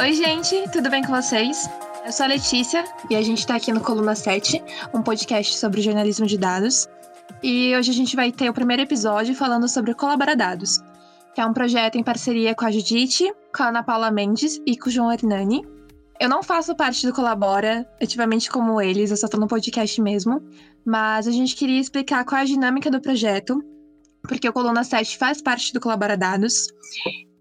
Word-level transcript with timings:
Oi, 0.00 0.14
gente, 0.14 0.66
tudo 0.72 0.88
bem 0.88 1.04
com 1.04 1.14
vocês? 1.14 1.68
Eu 2.06 2.10
sou 2.10 2.24
a 2.24 2.30
Letícia 2.30 2.82
e 3.10 3.16
a 3.16 3.20
gente 3.20 3.40
está 3.40 3.56
aqui 3.56 3.70
no 3.70 3.82
Coluna 3.82 4.14
7, 4.14 4.62
um 4.94 5.02
podcast 5.02 5.58
sobre 5.58 5.82
jornalismo 5.82 6.26
de 6.26 6.38
dados. 6.38 6.88
E 7.42 7.76
hoje 7.76 7.90
a 7.90 7.94
gente 7.94 8.16
vai 8.16 8.32
ter 8.32 8.48
o 8.48 8.54
primeiro 8.54 8.82
episódio 8.82 9.34
falando 9.34 9.68
sobre 9.68 9.90
o 9.90 9.94
Colaboradados, 9.94 10.78
que 11.34 11.40
é 11.42 11.44
um 11.44 11.52
projeto 11.52 11.96
em 11.96 12.02
parceria 12.02 12.54
com 12.54 12.64
a 12.64 12.70
Judite, 12.70 13.30
com 13.54 13.62
a 13.62 13.68
Ana 13.68 13.82
Paula 13.82 14.10
Mendes 14.10 14.58
e 14.64 14.74
com 14.74 14.88
o 14.88 14.90
João 14.90 15.12
Hernani. 15.12 15.68
Eu 16.18 16.30
não 16.30 16.42
faço 16.42 16.74
parte 16.74 17.06
do 17.06 17.12
Colabora, 17.12 17.86
ativamente 18.00 18.50
como 18.50 18.80
eles, 18.80 19.10
eu 19.10 19.18
só 19.18 19.28
tô 19.28 19.36
no 19.36 19.46
podcast 19.46 20.00
mesmo, 20.00 20.42
mas 20.82 21.28
a 21.28 21.30
gente 21.30 21.54
queria 21.54 21.78
explicar 21.78 22.24
qual 22.24 22.38
é 22.38 22.42
a 22.44 22.46
dinâmica 22.46 22.90
do 22.90 23.02
projeto, 23.02 23.62
porque 24.22 24.48
o 24.48 24.52
Coluna 24.54 24.82
7 24.82 25.18
faz 25.18 25.42
parte 25.42 25.74
do 25.74 25.80
Colaboradados. 25.80 26.68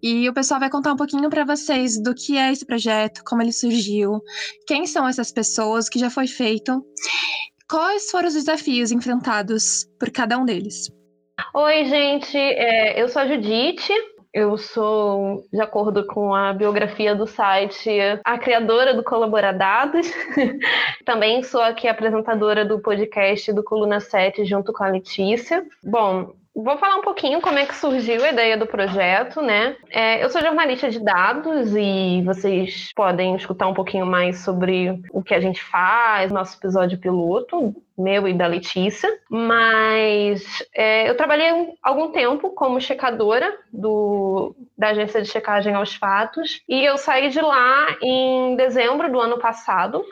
E 0.02 0.30
o 0.30 0.34
pessoal 0.34 0.60
vai 0.60 0.70
contar 0.70 0.94
um 0.94 0.98
pouquinho 0.98 1.30
para 1.30 1.44
vocês 1.44 2.02
do 2.02 2.14
que 2.16 2.38
é 2.38 2.52
esse 2.52 2.66
projeto, 2.66 3.22
como 3.26 3.42
ele 3.42 3.52
surgiu, 3.52 4.22
quem 4.66 4.86
são 4.86 5.08
essas 5.08 5.32
pessoas, 5.32 5.88
o 5.88 5.92
que 5.92 6.00
já 6.00 6.10
foi 6.10 6.28
feito, 6.28 6.84
quais 7.70 8.10
foram 8.10 8.28
os 8.28 8.34
desafios 8.34 8.92
enfrentados 8.92 9.86
por 10.00 10.10
cada 10.10 10.38
um 10.38 10.46
deles. 10.46 10.90
Oi, 11.54 11.86
gente, 11.86 12.38
é, 12.38 13.02
eu 13.02 13.08
sou 13.08 13.22
a 13.22 13.28
Judite, 13.28 13.94
eu 14.34 14.58
sou, 14.58 15.44
de 15.52 15.60
acordo 15.60 16.06
com 16.06 16.36
a 16.36 16.54
biografia 16.54 17.16
do 17.16 17.26
site, 17.26 17.90
a 18.24 18.38
criadora 18.38 18.94
do 18.94 19.04
Colaboradados. 19.04 20.08
Também 21.04 21.42
sou 21.42 21.62
aqui 21.62 21.88
apresentadora 21.88 22.64
do 22.64 22.80
podcast 22.80 23.52
do 23.52 23.64
Coluna 23.64 24.00
7 24.00 24.46
junto 24.46 24.72
com 24.72 24.84
a 24.84 24.90
Letícia. 24.90 25.66
Bom, 25.84 26.34
Vou 26.56 26.78
falar 26.78 26.98
um 26.98 27.02
pouquinho 27.02 27.42
como 27.42 27.60
é 27.60 27.66
que 27.66 27.76
surgiu 27.76 28.24
a 28.24 28.32
ideia 28.32 28.58
do 28.58 28.66
projeto, 28.66 29.42
né? 29.42 29.78
É, 29.92 30.24
eu 30.24 30.30
sou 30.30 30.42
jornalista 30.42 30.90
de 30.90 31.00
dados 31.00 31.76
e 31.76 32.22
vocês 32.26 32.92
podem 32.94 33.36
escutar 33.36 33.68
um 33.68 33.74
pouquinho 33.74 34.06
mais 34.06 34.40
sobre 34.40 35.00
o 35.12 35.22
que 35.22 35.34
a 35.34 35.40
gente 35.40 35.64
faz, 35.64 36.32
nosso 36.32 36.58
episódio 36.58 36.98
piloto, 36.98 37.74
meu 37.98 38.28
e 38.28 38.34
da 38.34 38.48
Letícia. 38.48 39.10
Mas 39.30 40.44
é, 40.74 41.10
eu 41.10 41.16
trabalhei 41.16 41.50
algum 41.84 42.12
tempo 42.12 42.50
como 42.50 42.82
checadora 42.82 43.56
do, 43.72 44.56
da 44.78 44.90
agência 44.90 45.22
de 45.22 45.30
checagem 45.30 45.76
aos 45.76 45.96
fatos 45.96 46.62
e 46.68 46.84
eu 46.84 46.98
saí 46.98 47.30
de 47.30 47.42
lá 47.42 47.96
em 48.02 48.56
dezembro 48.56 49.10
do 49.12 49.20
ano 49.20 49.38
passado 49.38 50.04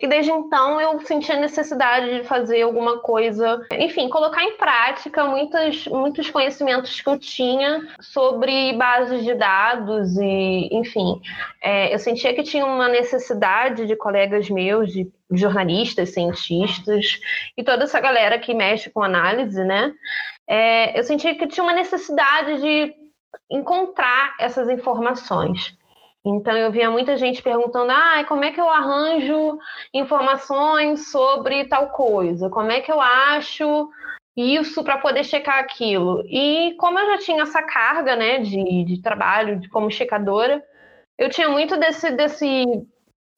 e 0.00 0.06
desde 0.06 0.30
então 0.30 0.80
eu 0.80 1.00
senti 1.00 1.32
a 1.32 1.40
necessidade 1.40 2.18
de 2.18 2.24
fazer 2.24 2.62
alguma 2.62 2.98
coisa, 2.98 3.64
enfim, 3.72 4.08
colocar 4.08 4.42
em 4.42 4.56
prática 4.56 5.24
muitos, 5.24 5.86
muitos 5.86 6.30
conhecimentos 6.30 7.00
que 7.00 7.08
eu 7.08 7.18
tinha 7.18 7.86
sobre 8.00 8.74
bases 8.74 9.24
de 9.24 9.34
dados 9.34 10.16
e, 10.16 10.68
enfim, 10.72 11.20
é, 11.62 11.94
eu 11.94 11.98
sentia 11.98 12.34
que 12.34 12.42
tinha 12.42 12.66
uma 12.66 12.88
necessidade 12.88 13.86
de 13.86 13.96
colegas 13.96 14.50
meus, 14.50 14.92
de 14.92 15.10
jornalistas, 15.32 16.10
cientistas 16.10 17.18
e 17.56 17.64
toda 17.64 17.84
essa 17.84 18.00
galera 18.00 18.38
que 18.38 18.54
mexe 18.54 18.90
com 18.90 19.02
análise, 19.02 19.64
né? 19.64 19.92
É, 20.46 20.98
eu 20.98 21.02
sentia 21.02 21.34
que 21.34 21.46
tinha 21.46 21.64
uma 21.64 21.72
necessidade 21.72 22.60
de 22.60 22.94
encontrar 23.50 24.34
essas 24.38 24.68
informações. 24.68 25.76
Então 26.28 26.56
eu 26.56 26.72
via 26.72 26.90
muita 26.90 27.16
gente 27.16 27.40
perguntando: 27.40 27.92
ah, 27.92 28.24
como 28.26 28.44
é 28.44 28.50
que 28.50 28.60
eu 28.60 28.68
arranjo 28.68 29.58
informações 29.94 31.10
sobre 31.12 31.66
tal 31.66 31.90
coisa? 31.90 32.50
Como 32.50 32.70
é 32.72 32.80
que 32.80 32.90
eu 32.90 33.00
acho 33.00 33.88
isso 34.36 34.82
para 34.82 34.98
poder 34.98 35.22
checar 35.22 35.60
aquilo? 35.60 36.24
E 36.28 36.74
como 36.78 36.98
eu 36.98 37.06
já 37.12 37.18
tinha 37.18 37.42
essa 37.42 37.62
carga 37.62 38.16
né, 38.16 38.38
de, 38.40 38.84
de 38.84 39.00
trabalho 39.00 39.60
de, 39.60 39.68
como 39.68 39.88
checadora, 39.88 40.60
eu 41.16 41.30
tinha 41.30 41.48
muito 41.48 41.76
desse, 41.76 42.10
desse 42.10 42.64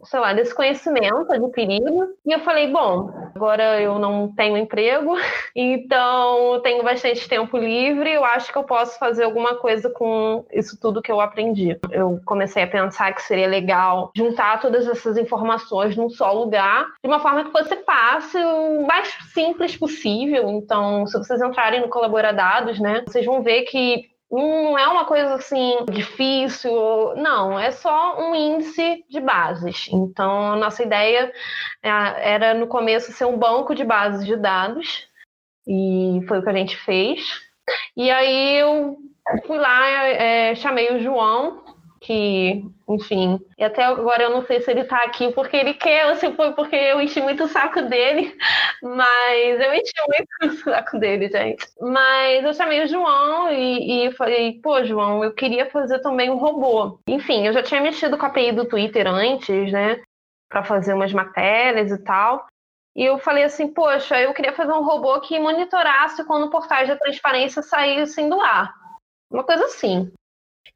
sei 0.04 0.20
lá, 0.20 0.32
desse 0.32 0.54
conhecimento 0.54 1.32
adquirido. 1.32 2.14
E 2.24 2.32
eu 2.32 2.40
falei, 2.40 2.70
bom, 2.70 3.10
agora 3.34 3.80
eu 3.80 3.98
não 3.98 4.32
tenho 4.34 4.56
emprego, 4.56 5.16
então 5.54 6.60
tenho 6.62 6.82
bastante 6.82 7.28
tempo 7.28 7.56
livre, 7.56 8.12
eu 8.12 8.24
acho 8.24 8.52
que 8.52 8.58
eu 8.58 8.64
posso 8.64 8.98
fazer 8.98 9.24
alguma 9.24 9.56
coisa 9.56 9.90
com 9.90 10.44
isso 10.52 10.78
tudo 10.80 11.02
que 11.02 11.10
eu 11.10 11.20
aprendi. 11.20 11.78
Eu 11.90 12.20
comecei 12.24 12.62
a 12.62 12.68
pensar 12.68 13.12
que 13.12 13.22
seria 13.22 13.48
legal 13.48 14.10
juntar 14.14 14.60
todas 14.60 14.86
essas 14.86 15.16
informações 15.16 15.96
num 15.96 16.08
só 16.08 16.32
lugar, 16.32 16.86
de 17.02 17.08
uma 17.08 17.20
forma 17.20 17.44
que 17.44 17.52
fosse 17.52 17.76
fácil, 17.84 18.86
mais 18.86 19.08
simples 19.32 19.76
possível. 19.76 20.48
Então, 20.50 21.06
se 21.06 21.18
vocês 21.18 21.40
entrarem 21.40 21.80
no 21.80 21.88
Colaboradados, 21.88 22.78
né, 22.78 23.04
vocês 23.06 23.24
vão 23.24 23.42
ver 23.42 23.62
que 23.62 24.17
não 24.30 24.78
é 24.78 24.86
uma 24.86 25.04
coisa 25.06 25.34
assim 25.34 25.84
difícil, 25.90 26.72
não, 27.16 27.58
é 27.58 27.70
só 27.70 28.20
um 28.20 28.34
índice 28.34 29.04
de 29.08 29.20
bases. 29.20 29.88
Então, 29.90 30.52
a 30.52 30.56
nossa 30.56 30.82
ideia 30.82 31.32
é, 31.82 31.90
era 32.34 32.54
no 32.54 32.66
começo 32.66 33.12
ser 33.12 33.24
um 33.24 33.38
banco 33.38 33.74
de 33.74 33.84
bases 33.84 34.26
de 34.26 34.36
dados, 34.36 35.08
e 35.66 36.20
foi 36.26 36.38
o 36.38 36.42
que 36.42 36.50
a 36.50 36.54
gente 36.54 36.76
fez. 36.76 37.20
E 37.96 38.10
aí 38.10 38.56
eu 38.56 38.96
fui 39.46 39.58
lá, 39.58 39.86
é, 40.06 40.54
chamei 40.54 40.94
o 40.94 41.00
João, 41.00 41.62
que, 42.08 42.64
enfim, 42.88 43.38
e 43.58 43.62
até 43.62 43.84
agora 43.84 44.22
eu 44.22 44.30
não 44.30 44.42
sei 44.46 44.62
se 44.62 44.70
ele 44.70 44.84
tá 44.84 44.96
aqui 45.04 45.30
porque 45.34 45.54
ele 45.54 45.74
quer 45.74 46.06
ou 46.06 46.14
se 46.14 46.32
foi 46.32 46.54
porque 46.54 46.74
eu 46.74 47.02
enchi 47.02 47.20
muito 47.20 47.44
o 47.44 47.48
saco 47.48 47.82
dele, 47.82 48.34
mas 48.82 49.60
eu 49.60 49.74
enchi 49.74 49.92
muito 50.08 50.30
o 50.48 50.70
saco 50.72 50.98
dele, 50.98 51.28
gente. 51.28 51.66
Mas 51.78 52.42
eu 52.46 52.54
chamei 52.54 52.82
o 52.82 52.88
João 52.88 53.52
e, 53.52 54.06
e 54.06 54.12
falei, 54.12 54.58
pô, 54.62 54.82
João, 54.84 55.22
eu 55.22 55.34
queria 55.34 55.68
fazer 55.68 55.98
também 55.98 56.30
um 56.30 56.38
robô. 56.38 56.98
Enfim, 57.06 57.46
eu 57.46 57.52
já 57.52 57.62
tinha 57.62 57.82
mexido 57.82 58.16
com 58.16 58.24
a 58.24 58.28
API 58.30 58.52
do 58.52 58.64
Twitter 58.64 59.06
antes, 59.06 59.70
né, 59.70 60.00
para 60.48 60.64
fazer 60.64 60.94
umas 60.94 61.12
matérias 61.12 61.90
e 61.90 62.02
tal. 62.02 62.46
E 62.96 63.04
eu 63.04 63.18
falei 63.18 63.44
assim, 63.44 63.68
poxa, 63.68 64.18
eu 64.18 64.32
queria 64.32 64.54
fazer 64.54 64.72
um 64.72 64.82
robô 64.82 65.20
que 65.20 65.38
monitorasse 65.38 66.24
quando 66.24 66.48
portais 66.48 66.88
da 66.88 66.96
transparência 66.96 67.60
saíssem 67.60 68.30
do 68.30 68.40
ar. 68.40 68.74
Uma 69.30 69.44
coisa 69.44 69.66
assim 69.66 70.10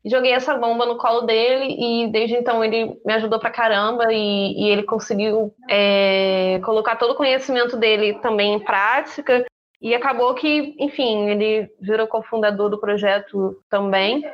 joguei 0.05 0.33
essa 0.33 0.57
bomba 0.57 0.87
no 0.87 0.97
colo 0.97 1.23
dele 1.23 1.77
e 1.79 2.09
desde 2.09 2.37
então 2.37 2.65
ele 2.65 2.99
me 3.05 3.13
ajudou 3.15 3.39
pra 3.39 3.51
caramba 3.51 4.13
e, 4.13 4.53
e 4.57 4.69
ele 4.69 4.83
conseguiu 4.83 5.55
é, 5.69 6.61
colocar 6.65 6.97
todo 6.97 7.13
o 7.13 7.17
conhecimento 7.17 7.77
dele 7.77 8.15
também 8.21 8.55
em 8.55 8.61
prática 8.61 9.45
e 9.83 9.97
acabou 9.97 10.33
que, 10.33 10.77
enfim, 10.79 11.29
ele 11.29 11.69
virou 11.81 12.07
cofundador 12.07 12.71
do 12.71 12.79
projeto 12.79 13.61
também. 13.69 14.25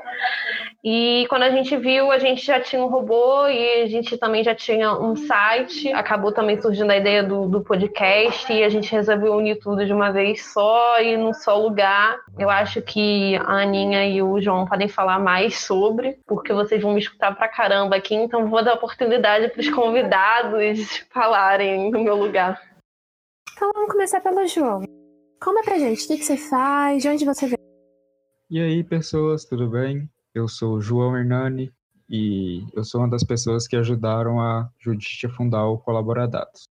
E 0.85 1.27
quando 1.31 1.43
a 1.43 1.51
gente 1.51 1.75
viu, 1.75 2.13
a 2.13 2.19
gente 2.19 2.45
já 2.45 2.61
tinha 2.61 2.85
um 2.85 2.89
robô 2.89 3.49
e 3.49 3.83
a 3.83 3.87
gente 3.87 4.19
também 4.19 4.45
já 4.45 4.55
tinha 4.55 4.93
um 4.93 5.17
site. 5.17 5.91
Acabou 5.93 6.33
também 6.33 6.61
surgindo 6.61 6.91
a 6.91 6.99
ideia 6.99 7.23
do, 7.23 7.49
do 7.49 7.63
podcast 7.63 8.53
e 8.53 8.63
a 8.63 8.69
gente 8.69 8.93
resolveu 8.93 9.35
unir 9.35 9.59
tudo 9.59 9.87
de 9.87 9.93
uma 9.93 10.13
vez 10.13 10.53
só 10.53 11.01
e 11.01 11.17
num 11.17 11.33
só 11.33 11.59
lugar. 11.59 12.19
Eu 12.39 12.51
acho 12.51 12.83
que 12.83 13.35
a 13.37 13.63
Aninha 13.63 14.07
e 14.07 14.23
o 14.23 14.39
João 14.43 14.67
podem 14.67 14.87
falar 14.87 15.19
mais 15.19 15.61
sobre, 15.61 16.19
porque 16.27 16.53
vocês 16.53 16.83
vão 16.83 16.93
me 16.93 17.01
escutar 17.01 17.35
pra 17.35 17.49
caramba 17.49 17.97
aqui, 17.97 18.15
então 18.15 18.49
vou 18.49 18.63
dar 18.63 18.75
oportunidade 18.75 19.49
para 19.49 19.61
os 19.61 19.71
convidados 19.71 21.07
falarem 21.11 21.91
no 21.91 22.05
meu 22.05 22.17
lugar. 22.17 22.61
Então 23.55 23.73
vamos 23.75 23.91
começar 23.91 24.21
pelo 24.21 24.47
João. 24.47 24.98
Conta 25.41 25.63
pra 25.63 25.79
gente, 25.79 26.05
o 26.05 26.09
que, 26.09 26.25
você 26.25 26.37
faz, 26.37 27.03
de 27.03 27.09
onde 27.09 27.25
você 27.25 27.47
vem? 27.47 27.59
E 28.51 28.61
aí, 28.61 28.83
pessoas, 28.83 29.45
tudo 29.45 29.71
bem? 29.71 30.11
Eu 30.35 30.49
sou 30.49 30.81
João 30.81 31.17
Hernani 31.17 31.73
e 32.11 32.67
eu 32.75 32.83
sou 32.83 33.03
uma 33.03 33.09
das 33.09 33.23
pessoas 33.23 33.69
que 33.69 33.77
ajudaram 33.77 34.41
a 34.41 34.69
Judite 34.81 35.27
a 35.27 35.31
fundar 35.31 35.65
o 35.67 35.79
Colaboradados. 35.79 36.65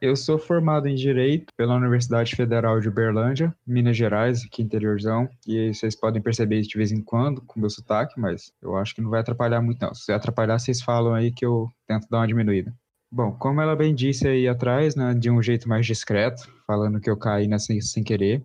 Eu 0.00 0.16
sou 0.16 0.38
formado 0.38 0.88
em 0.88 0.94
Direito 0.94 1.52
pela 1.56 1.76
Universidade 1.76 2.34
Federal 2.34 2.80
de 2.80 2.88
Uberlândia, 2.88 3.54
Minas 3.64 3.96
Gerais, 3.96 4.42
aqui 4.44 4.62
interiorzão, 4.62 5.28
e 5.46 5.72
vocês 5.72 5.94
podem 5.94 6.20
perceber 6.20 6.62
de 6.62 6.76
vez 6.76 6.90
em 6.90 7.02
quando 7.02 7.42
com 7.42 7.60
meu 7.60 7.70
sotaque, 7.70 8.18
mas 8.18 8.50
eu 8.60 8.76
acho 8.76 8.94
que 8.94 9.02
não 9.02 9.10
vai 9.10 9.20
atrapalhar 9.20 9.60
muito 9.60 9.80
não. 9.80 9.94
Se 9.94 10.10
atrapalhar, 10.10 10.58
vocês 10.58 10.82
falam 10.82 11.14
aí 11.14 11.30
que 11.30 11.44
eu 11.44 11.68
tento 11.86 12.08
dar 12.10 12.18
uma 12.18 12.26
diminuída. 12.26 12.74
Bom, 13.12 13.32
como 13.32 13.60
ela 13.60 13.74
bem 13.74 13.92
disse 13.92 14.28
aí 14.28 14.46
atrás, 14.46 14.94
né, 14.94 15.12
de 15.14 15.30
um 15.30 15.42
jeito 15.42 15.68
mais 15.68 15.84
discreto, 15.84 16.42
falando 16.64 17.00
que 17.00 17.10
eu 17.10 17.18
caí 17.18 17.48
nessa 17.48 17.74
sem 17.80 18.04
querer, 18.04 18.44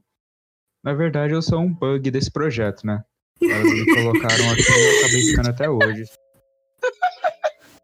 na 0.84 0.94
verdade 0.94 1.34
eu 1.34 1.42
sou 1.42 1.60
um 1.60 1.72
bug 1.72 2.10
desse 2.10 2.32
projeto, 2.32 2.86
né? 2.86 3.04
Elas 3.42 3.64
me 3.64 3.86
colocaram 3.86 4.52
aqui 4.52 4.64
e 4.64 4.94
eu 4.94 5.00
acabei 5.00 5.22
ficando 5.22 5.50
até 5.50 5.70
hoje. 5.70 6.06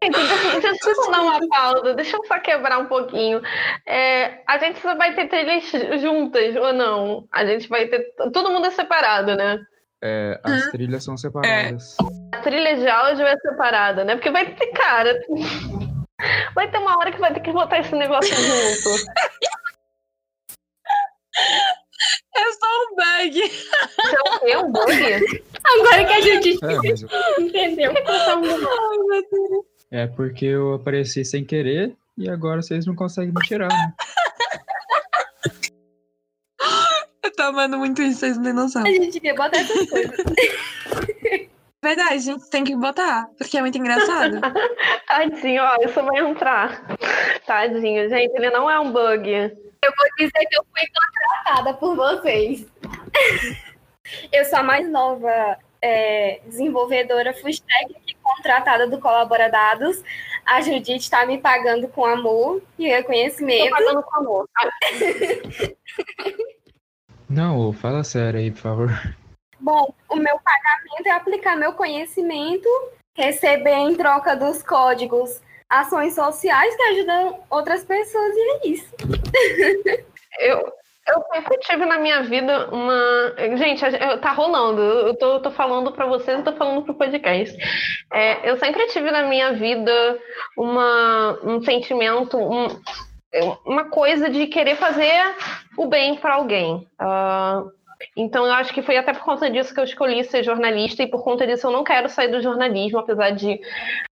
Deixa 0.00 0.90
eu 0.90 0.94
só 0.96 1.10
dar 1.12 1.22
uma 1.22 1.48
pausa, 1.48 1.94
deixa 1.94 2.16
eu 2.16 2.24
só 2.24 2.40
quebrar 2.40 2.78
um 2.78 2.86
pouquinho. 2.86 3.40
É, 3.86 4.42
a 4.48 4.58
gente 4.58 4.80
só 4.80 4.96
vai 4.96 5.14
ter 5.14 5.28
trilhas 5.28 5.70
juntas 6.02 6.56
ou 6.56 6.72
não? 6.72 7.28
A 7.30 7.46
gente 7.46 7.68
vai 7.68 7.86
ter. 7.86 8.12
Todo 8.32 8.50
mundo 8.50 8.66
é 8.66 8.70
separado, 8.72 9.36
né? 9.36 9.60
É, 10.02 10.40
as 10.42 10.68
trilhas 10.72 11.04
são 11.04 11.16
separadas. 11.16 11.96
É. 12.00 12.36
A 12.36 12.40
trilha 12.40 12.76
de 12.76 12.88
áudio 12.88 13.24
é 13.24 13.36
separada, 13.36 14.04
né? 14.04 14.16
Porque 14.16 14.32
vai 14.32 14.52
ter, 14.52 14.66
cara. 14.72 15.16
Vai 16.54 16.70
ter 16.70 16.78
uma 16.78 16.96
hora 16.98 17.10
que 17.12 17.18
vai 17.20 17.32
ter 17.32 17.40
que 17.40 17.52
botar 17.52 17.78
esse 17.80 17.94
negócio 17.94 18.34
junto. 18.34 18.90
É 22.34 22.52
só 22.52 22.66
um 22.66 22.96
bug. 22.96 23.42
É 24.50 24.58
um 24.58 24.70
bug? 24.72 25.44
Agora 25.64 26.04
que 26.04 26.12
a 26.12 26.20
gente 26.20 26.58
É, 26.64 26.76
mas 26.76 27.02
entendeu. 27.38 27.92
Deus. 27.94 29.64
é 29.90 30.06
porque 30.08 30.46
eu 30.46 30.74
apareci 30.74 31.24
sem 31.24 31.44
querer 31.44 31.94
e 32.18 32.28
agora 32.28 32.60
vocês 32.62 32.84
não 32.86 32.94
conseguem 32.94 33.32
me 33.32 33.40
tirar, 33.46 33.68
né? 33.68 33.94
Eu 37.22 37.32
tô 37.34 37.42
amando 37.44 37.78
muito 37.78 38.02
isso, 38.02 38.20
vocês 38.20 38.36
não 38.36 38.44
têm 38.44 38.52
noção. 38.52 38.82
A 38.84 38.88
gente 38.88 39.10
devia 39.12 39.34
botar 39.34 39.58
essas 39.58 39.88
coisas. 39.88 40.16
Verdade, 41.84 42.14
a 42.14 42.18
gente 42.18 42.48
tem 42.48 42.62
que 42.62 42.76
botar, 42.76 43.28
porque 43.36 43.58
é 43.58 43.60
muito 43.60 43.76
engraçado. 43.76 44.40
Tadinho, 45.08 45.62
ó, 45.62 45.76
isso 45.84 46.00
vai 46.02 46.20
entrar. 46.20 46.86
Tadinho, 47.44 48.08
gente, 48.08 48.32
ele 48.36 48.50
não 48.50 48.70
é 48.70 48.78
um 48.78 48.92
bug. 48.92 49.30
Vou 49.84 50.08
dizer 50.16 50.46
que 50.48 50.56
eu 50.56 50.64
fui 50.64 50.86
contratada 50.86 51.74
por 51.74 51.96
vocês. 51.96 52.66
Eu 54.30 54.44
sou 54.44 54.58
a 54.58 54.62
mais 54.62 54.88
nova 54.90 55.56
é, 55.80 56.40
desenvolvedora 56.46 57.32
full 57.34 57.48
stack 57.48 57.94
contratada 58.22 58.86
do 58.86 58.98
Colabora 59.00 59.50
Dados. 59.50 60.02
A 60.44 60.60
Judite 60.60 60.98
está 60.98 61.24
me 61.24 61.38
pagando 61.38 61.88
com 61.88 62.04
amor 62.04 62.62
e 62.78 62.88
reconhecimento. 62.88 63.70
pagando 63.70 64.02
com 64.02 64.16
amor. 64.16 64.48
Não, 67.28 67.72
fala 67.72 68.04
sério 68.04 68.40
aí, 68.40 68.50
por 68.50 68.60
favor. 68.60 69.16
Bom, 69.62 69.94
o 70.10 70.16
meu 70.16 70.38
pagamento 70.40 71.06
é 71.06 71.10
aplicar 71.12 71.56
meu 71.56 71.72
conhecimento, 71.72 72.68
receber 73.16 73.74
em 73.74 73.94
troca 73.94 74.34
dos 74.36 74.62
códigos 74.62 75.40
ações 75.70 76.14
sociais 76.14 76.74
que 76.76 76.82
ajudam 76.82 77.40
outras 77.48 77.84
pessoas 77.84 78.34
e 78.34 78.40
é 78.40 78.66
isso. 78.68 78.94
Eu, 80.40 80.72
eu 81.08 81.24
sempre 81.30 81.58
tive 81.58 81.84
na 81.84 81.98
minha 81.98 82.22
vida 82.22 82.68
uma. 82.72 83.34
Gente, 83.58 83.84
tá 84.22 84.32
rolando. 84.32 84.80
Eu 84.80 85.14
tô, 85.14 85.40
tô 85.40 85.50
falando 85.50 85.92
pra 85.92 86.06
vocês, 86.06 86.38
eu 86.38 86.44
tô 86.44 86.54
falando 86.54 86.82
pro 86.82 86.94
podcast. 86.94 87.54
É, 88.10 88.50
eu 88.50 88.56
sempre 88.58 88.86
tive 88.86 89.10
na 89.10 89.24
minha 89.24 89.52
vida 89.52 90.18
uma, 90.56 91.38
um 91.44 91.62
sentimento, 91.62 92.38
um- 92.38 92.66
uma 93.66 93.84
coisa 93.90 94.30
de 94.30 94.46
querer 94.46 94.76
fazer 94.76 95.12
o 95.76 95.86
bem 95.86 96.16
pra 96.16 96.34
alguém. 96.36 96.88
Ah, 96.98 97.62
então, 98.16 98.46
eu 98.46 98.52
acho 98.52 98.72
que 98.72 98.82
foi 98.82 98.96
até 98.96 99.12
por 99.12 99.24
conta 99.24 99.50
disso 99.50 99.72
que 99.72 99.80
eu 99.80 99.84
escolhi 99.84 100.24
ser 100.24 100.42
jornalista, 100.42 101.02
e 101.02 101.06
por 101.06 101.22
conta 101.22 101.46
disso 101.46 101.66
eu 101.66 101.70
não 101.70 101.84
quero 101.84 102.08
sair 102.08 102.28
do 102.28 102.42
jornalismo, 102.42 102.98
apesar 102.98 103.30
de 103.30 103.60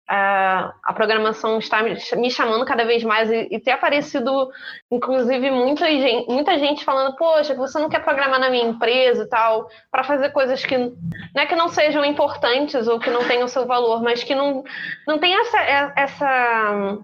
ah, 0.08 0.72
a 0.82 0.92
programação 0.94 1.58
estar 1.58 1.82
me 1.82 2.30
chamando 2.30 2.64
cada 2.64 2.84
vez 2.84 3.04
mais 3.04 3.30
e, 3.30 3.48
e 3.50 3.60
ter 3.60 3.72
aparecido, 3.72 4.50
inclusive, 4.90 5.50
muita 5.50 5.86
gente, 5.86 6.30
muita 6.30 6.58
gente 6.58 6.84
falando: 6.84 7.14
Poxa, 7.16 7.54
você 7.54 7.78
não 7.78 7.90
quer 7.90 8.02
programar 8.02 8.40
na 8.40 8.48
minha 8.48 8.64
empresa 8.64 9.24
e 9.24 9.28
tal, 9.28 9.68
para 9.90 10.04
fazer 10.04 10.30
coisas 10.30 10.64
que 10.64 10.78
não 10.78 11.42
é 11.42 11.46
que 11.46 11.54
não 11.54 11.68
sejam 11.68 12.04
importantes 12.04 12.88
ou 12.88 12.98
que 12.98 13.10
não 13.10 13.26
tenham 13.28 13.46
seu 13.48 13.66
valor, 13.66 14.02
mas 14.02 14.24
que 14.24 14.34
não, 14.34 14.64
não 15.06 15.18
tem 15.18 15.34
essa, 15.34 15.58
essa 15.94 16.98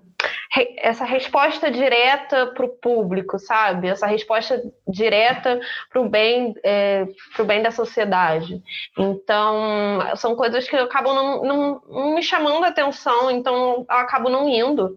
essa 0.79 1.05
resposta 1.05 1.71
direta 1.71 2.47
para 2.49 2.65
o 2.65 2.69
público, 2.69 3.39
sabe? 3.39 3.89
Essa 3.89 4.07
resposta 4.07 4.63
direta 4.87 5.61
para 5.91 6.01
o 6.01 6.09
bem, 6.09 6.55
é, 6.63 7.07
pro 7.35 7.45
bem 7.45 7.63
da 7.63 7.71
sociedade. 7.71 8.63
Então, 8.97 9.99
são 10.17 10.37
coisas 10.37 10.69
que 10.69 10.77
acabam 10.77 11.15
não, 11.15 11.45
não, 11.45 11.83
não 11.89 12.15
me 12.15 12.23
chamando 12.23 12.65
a 12.65 12.69
atenção, 12.69 13.31
então 13.31 13.85
eu 13.89 13.97
acabo 13.97 14.29
não 14.29 14.49
indo. 14.49 14.97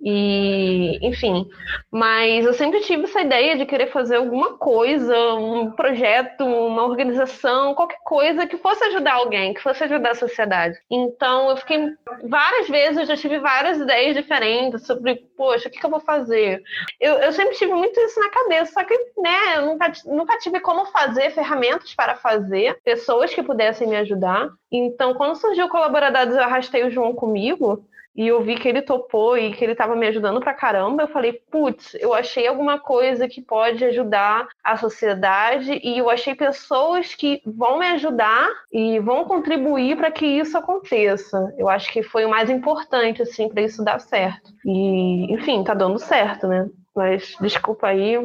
E, 0.00 0.98
enfim, 1.06 1.48
mas 1.90 2.44
eu 2.44 2.52
sempre 2.52 2.80
tive 2.80 3.04
essa 3.04 3.20
ideia 3.20 3.56
de 3.56 3.66
querer 3.66 3.86
fazer 3.88 4.16
alguma 4.16 4.54
coisa, 4.58 5.16
um 5.34 5.70
projeto, 5.70 6.44
uma 6.44 6.84
organização, 6.84 7.74
qualquer 7.74 8.00
coisa 8.04 8.46
que 8.46 8.58
fosse 8.58 8.82
ajudar 8.84 9.14
alguém, 9.14 9.54
que 9.54 9.62
fosse 9.62 9.84
ajudar 9.84 10.10
a 10.10 10.14
sociedade. 10.14 10.78
Então, 10.90 11.50
eu 11.50 11.56
fiquei 11.56 11.94
várias 12.28 12.68
vezes, 12.68 12.98
eu 12.98 13.06
já 13.06 13.16
tive 13.16 13.38
várias 13.38 13.78
ideias 13.78 14.14
diferentes 14.14 14.89
sobre, 14.90 15.16
poxa, 15.36 15.68
o 15.68 15.70
que, 15.70 15.78
que 15.78 15.86
eu 15.86 15.90
vou 15.90 16.00
fazer? 16.00 16.62
Eu, 16.98 17.14
eu 17.14 17.32
sempre 17.32 17.56
tive 17.56 17.72
muito 17.72 17.98
isso 18.00 18.18
na 18.18 18.28
cabeça, 18.30 18.72
só 18.72 18.84
que, 18.84 18.96
né, 19.16 19.56
eu 19.56 19.66
nunca, 19.66 19.92
nunca 20.06 20.38
tive 20.38 20.58
como 20.60 20.86
fazer 20.86 21.30
ferramentas 21.30 21.94
para 21.94 22.16
fazer, 22.16 22.80
pessoas 22.82 23.32
que 23.32 23.42
pudessem 23.42 23.88
me 23.88 23.96
ajudar. 23.96 24.50
Então, 24.70 25.14
quando 25.14 25.36
surgiu 25.36 25.66
o 25.66 25.68
Colaboradados, 25.68 26.34
eu 26.34 26.42
arrastei 26.42 26.84
o 26.84 26.90
João 26.90 27.14
comigo, 27.14 27.84
e 28.20 28.28
eu 28.28 28.42
vi 28.42 28.54
que 28.56 28.68
ele 28.68 28.82
topou 28.82 29.38
e 29.38 29.50
que 29.50 29.64
ele 29.64 29.72
estava 29.72 29.96
me 29.96 30.06
ajudando 30.06 30.40
pra 30.40 30.52
caramba, 30.52 31.04
eu 31.04 31.08
falei, 31.08 31.32
putz, 31.50 31.94
eu 31.94 32.12
achei 32.12 32.46
alguma 32.46 32.78
coisa 32.78 33.26
que 33.26 33.40
pode 33.40 33.82
ajudar 33.82 34.46
a 34.62 34.76
sociedade 34.76 35.80
e 35.82 35.96
eu 35.96 36.10
achei 36.10 36.34
pessoas 36.34 37.14
que 37.14 37.40
vão 37.46 37.78
me 37.78 37.86
ajudar 37.86 38.46
e 38.70 38.98
vão 38.98 39.24
contribuir 39.24 39.96
para 39.96 40.10
que 40.10 40.26
isso 40.26 40.58
aconteça. 40.58 41.50
Eu 41.56 41.66
acho 41.66 41.90
que 41.90 42.02
foi 42.02 42.26
o 42.26 42.28
mais 42.28 42.50
importante, 42.50 43.22
assim, 43.22 43.48
para 43.48 43.62
isso 43.62 43.82
dar 43.82 43.98
certo. 43.98 44.52
E, 44.66 45.32
enfim, 45.32 45.64
tá 45.64 45.72
dando 45.72 45.98
certo, 45.98 46.46
né? 46.46 46.68
Mas 46.94 47.34
desculpa 47.40 47.86
aí, 47.86 48.16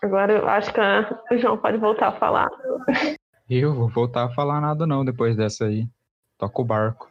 agora 0.00 0.34
eu 0.34 0.48
acho 0.48 0.72
que 0.72 0.78
a- 0.78 1.18
o 1.32 1.36
João 1.36 1.56
pode 1.56 1.76
voltar 1.78 2.06
a 2.06 2.12
falar. 2.12 2.48
Eu 3.50 3.74
vou 3.74 3.88
voltar 3.88 4.26
a 4.26 4.30
falar 4.30 4.60
nada 4.60 4.86
não 4.86 5.04
depois 5.04 5.34
dessa 5.36 5.64
aí. 5.64 5.88
Toca 6.38 6.62
o 6.62 6.64
barco. 6.64 7.08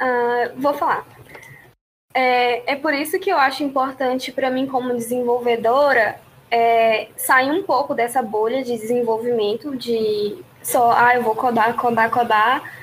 Ah, 0.00 0.50
vou 0.56 0.72
falar. 0.72 1.04
É, 2.12 2.72
é 2.72 2.76
por 2.76 2.92
isso 2.92 3.18
que 3.18 3.30
eu 3.30 3.38
acho 3.38 3.62
importante 3.62 4.32
para 4.32 4.50
mim, 4.50 4.66
como 4.66 4.94
desenvolvedora, 4.94 6.20
é, 6.50 7.08
sair 7.16 7.50
um 7.50 7.62
pouco 7.62 7.94
dessa 7.94 8.20
bolha 8.20 8.62
de 8.64 8.76
desenvolvimento, 8.76 9.76
de 9.76 10.36
só, 10.62 10.90
ah, 10.90 11.14
eu 11.14 11.22
vou 11.22 11.34
codar, 11.34 11.74
codar, 11.76 12.10
codar, 12.10 12.79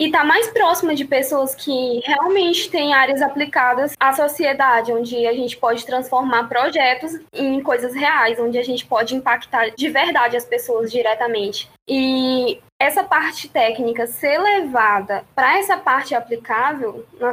e 0.00 0.06
estar 0.06 0.24
mais 0.24 0.48
próxima 0.48 0.94
de 0.94 1.04
pessoas 1.04 1.54
que 1.54 2.00
realmente 2.06 2.70
têm 2.70 2.94
áreas 2.94 3.20
aplicadas 3.20 3.92
à 4.00 4.14
sociedade, 4.14 4.90
onde 4.90 5.26
a 5.26 5.34
gente 5.34 5.58
pode 5.58 5.84
transformar 5.84 6.48
projetos 6.48 7.20
em 7.34 7.62
coisas 7.62 7.94
reais, 7.94 8.40
onde 8.40 8.58
a 8.58 8.62
gente 8.62 8.86
pode 8.86 9.14
impactar 9.14 9.68
de 9.68 9.88
verdade 9.90 10.38
as 10.38 10.44
pessoas 10.46 10.90
diretamente. 10.90 11.70
E 11.86 12.58
essa 12.78 13.04
parte 13.04 13.46
técnica 13.50 14.06
ser 14.06 14.38
levada 14.38 15.22
para 15.34 15.58
essa 15.58 15.76
parte 15.76 16.14
aplicável 16.14 17.04
na, 17.20 17.30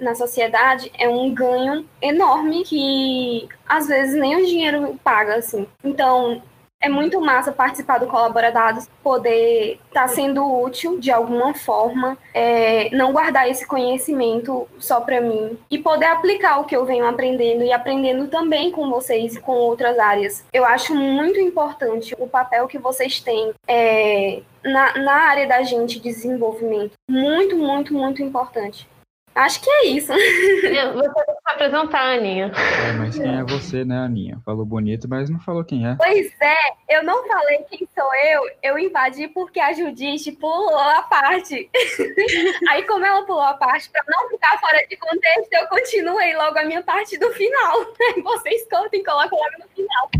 na 0.00 0.14
sociedade 0.16 0.90
é 0.98 1.08
um 1.08 1.32
ganho 1.32 1.88
enorme 2.02 2.64
que 2.64 3.48
às 3.64 3.86
vezes 3.86 4.18
nem 4.20 4.42
o 4.42 4.44
dinheiro 4.44 4.98
paga, 5.04 5.36
assim. 5.36 5.68
Então, 5.84 6.42
é 6.88 6.90
muito 6.90 7.20
massa 7.20 7.52
participar 7.52 7.98
do 7.98 8.06
Colaboradados, 8.06 8.88
poder 9.02 9.78
estar 9.86 10.08
sendo 10.08 10.44
útil 10.60 10.98
de 10.98 11.10
alguma 11.10 11.54
forma, 11.54 12.16
é, 12.34 12.88
não 12.90 13.12
guardar 13.12 13.48
esse 13.48 13.66
conhecimento 13.66 14.66
só 14.78 15.00
para 15.00 15.20
mim 15.20 15.58
e 15.70 15.78
poder 15.78 16.06
aplicar 16.06 16.58
o 16.58 16.64
que 16.64 16.74
eu 16.74 16.84
venho 16.84 17.06
aprendendo 17.06 17.62
e 17.62 17.72
aprendendo 17.72 18.26
também 18.28 18.70
com 18.70 18.90
vocês 18.90 19.36
e 19.36 19.40
com 19.40 19.52
outras 19.52 19.98
áreas. 19.98 20.44
Eu 20.52 20.64
acho 20.64 20.94
muito 20.94 21.38
importante 21.38 22.14
o 22.18 22.26
papel 22.26 22.66
que 22.66 22.78
vocês 22.78 23.20
têm 23.20 23.52
é, 23.66 24.40
na, 24.64 24.98
na 24.98 25.12
área 25.12 25.46
da 25.46 25.62
gente 25.62 26.00
de 26.00 26.08
desenvolvimento. 26.08 26.92
Muito, 27.08 27.56
muito, 27.56 27.92
muito 27.92 28.22
importante. 28.22 28.88
Acho 29.34 29.60
que 29.60 29.70
é 29.70 29.86
isso. 29.86 30.12
Você 30.12 30.62
tem 30.62 31.24
que 31.24 31.32
se 31.32 31.38
apresentar, 31.44 32.16
Aninha. 32.16 32.52
É, 32.88 32.92
mas 32.92 33.16
quem 33.16 33.38
é 33.38 33.44
você, 33.44 33.84
né, 33.84 33.98
Aninha? 33.98 34.40
Falou 34.44 34.64
bonito, 34.64 35.08
mas 35.08 35.30
não 35.30 35.38
falou 35.38 35.64
quem 35.64 35.86
é. 35.86 35.94
Pois 35.96 36.32
é, 36.40 36.56
eu 36.88 37.04
não 37.04 37.26
falei 37.26 37.58
quem 37.70 37.86
sou 37.94 38.14
eu, 38.14 38.42
eu 38.62 38.78
invadi 38.78 39.28
porque 39.28 39.60
a 39.60 39.72
Judite 39.72 40.32
pulou 40.32 40.78
a 40.78 41.02
parte. 41.02 41.70
Aí, 42.70 42.82
como 42.84 43.04
ela 43.04 43.24
pulou 43.24 43.42
a 43.42 43.54
parte, 43.54 43.88
para 43.90 44.02
não 44.08 44.28
ficar 44.28 44.58
fora 44.58 44.84
de 44.88 44.96
contexto, 44.96 45.52
eu 45.52 45.68
continuei 45.68 46.34
logo 46.36 46.58
a 46.58 46.64
minha 46.64 46.82
parte 46.82 47.16
do 47.16 47.30
final. 47.32 47.78
Aí 48.14 48.22
Vocês 48.22 48.66
cortam 48.68 48.98
e 48.98 49.04
colocam 49.04 49.38
logo 49.38 49.50
no 49.60 49.68
final. 49.68 50.10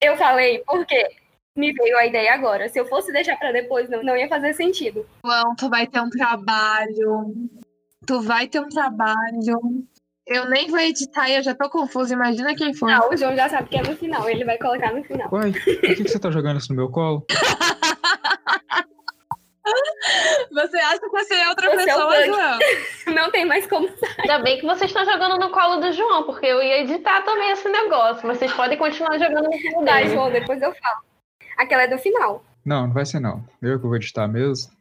Eu 0.00 0.16
falei 0.16 0.62
porque 0.66 1.21
me 1.56 1.72
veio 1.72 1.96
a 1.98 2.06
ideia 2.06 2.32
agora. 2.34 2.68
Se 2.68 2.78
eu 2.78 2.86
fosse 2.86 3.12
deixar 3.12 3.36
para 3.36 3.52
depois, 3.52 3.88
não, 3.88 4.02
não 4.02 4.16
ia 4.16 4.28
fazer 4.28 4.52
sentido. 4.54 5.06
João, 5.24 5.54
tu 5.56 5.68
vai 5.68 5.86
ter 5.86 6.00
um 6.00 6.08
trabalho. 6.10 7.34
Tu 8.06 8.20
vai 8.22 8.46
ter 8.48 8.60
um 8.60 8.68
trabalho. 8.68 9.60
Eu 10.26 10.48
nem 10.48 10.68
vou 10.68 10.78
editar 10.78 11.28
e 11.28 11.36
eu 11.36 11.42
já 11.42 11.54
tô 11.54 11.68
confusa. 11.68 12.14
Imagina 12.14 12.54
quem 12.54 12.72
for. 12.74 12.88
Não, 12.88 13.10
o 13.10 13.16
João 13.16 13.34
já 13.36 13.48
sabe 13.48 13.68
que 13.68 13.76
é 13.76 13.82
no 13.82 13.96
final, 13.96 14.28
ele 14.28 14.44
vai 14.44 14.56
colocar 14.56 14.92
no 14.92 15.02
final. 15.04 15.28
Uai, 15.32 15.52
por 15.52 15.60
que, 15.62 15.94
que 15.96 16.08
você 16.08 16.18
tá 16.18 16.30
jogando 16.30 16.58
isso 16.58 16.70
no 16.72 16.76
meu 16.76 16.90
colo? 16.90 17.24
Você 20.52 20.76
acha 20.76 20.98
que 20.98 21.08
você 21.08 21.34
é 21.34 21.48
outra 21.48 21.70
Você 21.70 21.82
é 21.82 21.84
pessoa, 21.86 22.14
bug. 22.16 22.26
João? 22.26 22.58
Não 23.14 23.30
tem 23.30 23.44
mais 23.44 23.66
como. 23.66 23.88
Ainda 24.18 24.38
bem 24.40 24.58
que 24.58 24.66
vocês 24.66 24.90
estão 24.90 25.04
jogando 25.04 25.38
no 25.38 25.50
colo 25.50 25.76
do 25.76 25.92
João, 25.92 26.24
porque 26.24 26.46
eu 26.46 26.60
ia 26.62 26.80
editar 26.82 27.22
também 27.22 27.52
esse 27.52 27.68
negócio, 27.68 28.26
mas 28.26 28.38
vocês 28.38 28.52
podem 28.52 28.76
continuar 28.76 29.18
jogando 29.18 29.44
no 29.44 29.72
colo 29.72 29.86
Tá, 29.86 29.98
dele. 29.98 30.10
João, 30.10 30.30
depois 30.30 30.60
eu 30.60 30.74
falo. 30.74 31.00
Aquela 31.56 31.82
é 31.82 31.88
do 31.88 31.98
final. 31.98 32.44
Não, 32.64 32.86
não 32.86 32.94
vai 32.94 33.04
ser 33.04 33.20
não. 33.20 33.44
Eu 33.60 33.78
que 33.78 33.86
vou 33.86 33.96
editar 33.96 34.28
mesmo. 34.28 34.72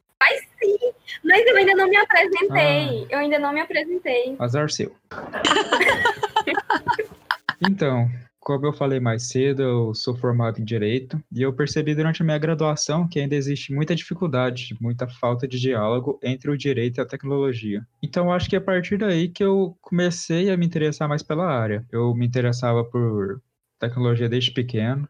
Mas 1.24 1.46
eu 1.46 1.58
ainda 1.58 1.76
não 1.76 1.88
me 1.88 1.98
apresentei. 1.98 3.08
Eu 3.10 3.20
ainda 3.20 3.40
não 3.40 3.54
me 3.54 3.62
apresentei. 3.62 4.36
Azar 4.40 4.70
seu. 4.70 4.96
Então, 7.64 8.10
Como 8.42 8.66
eu 8.66 8.74
falei 8.74 9.00
mais 9.00 9.28
cedo, 9.28 9.62
eu 9.62 9.94
sou 9.94 10.18
formado 10.18 10.60
em 10.60 10.64
Direito 10.64 11.24
e 11.32 11.44
eu 11.44 11.54
percebi 11.54 11.94
durante 11.94 12.24
a 12.24 12.26
minha 12.26 12.40
graduação 12.40 13.08
que 13.08 13.20
ainda 13.20 13.36
existe 13.36 13.72
muita 13.72 13.96
dificuldade, 13.96 14.76
muita 14.82 15.08
falta 15.08 15.48
de 15.48 15.60
diálogo 15.60 16.20
entre 16.24 16.50
o 16.50 16.58
direito 16.58 16.98
e 16.98 17.02
a 17.02 17.06
tecnologia. 17.06 17.86
Então, 18.02 18.34
acho 18.34 18.50
que 18.50 18.56
é 18.56 18.58
a 18.58 18.62
partir 18.62 18.98
daí 18.98 19.30
que 19.30 19.44
eu 19.44 19.78
comecei 19.80 20.50
a 20.50 20.58
me 20.58 20.66
interessar 20.66 21.08
mais 21.08 21.22
pela 21.22 21.46
área. 21.46 21.86
Eu 21.92 22.16
me 22.16 22.26
interessava 22.26 22.84
por 22.84 23.40
tecnologia 23.80 24.28
desde 24.28 24.52
pequeno. 24.52 25.08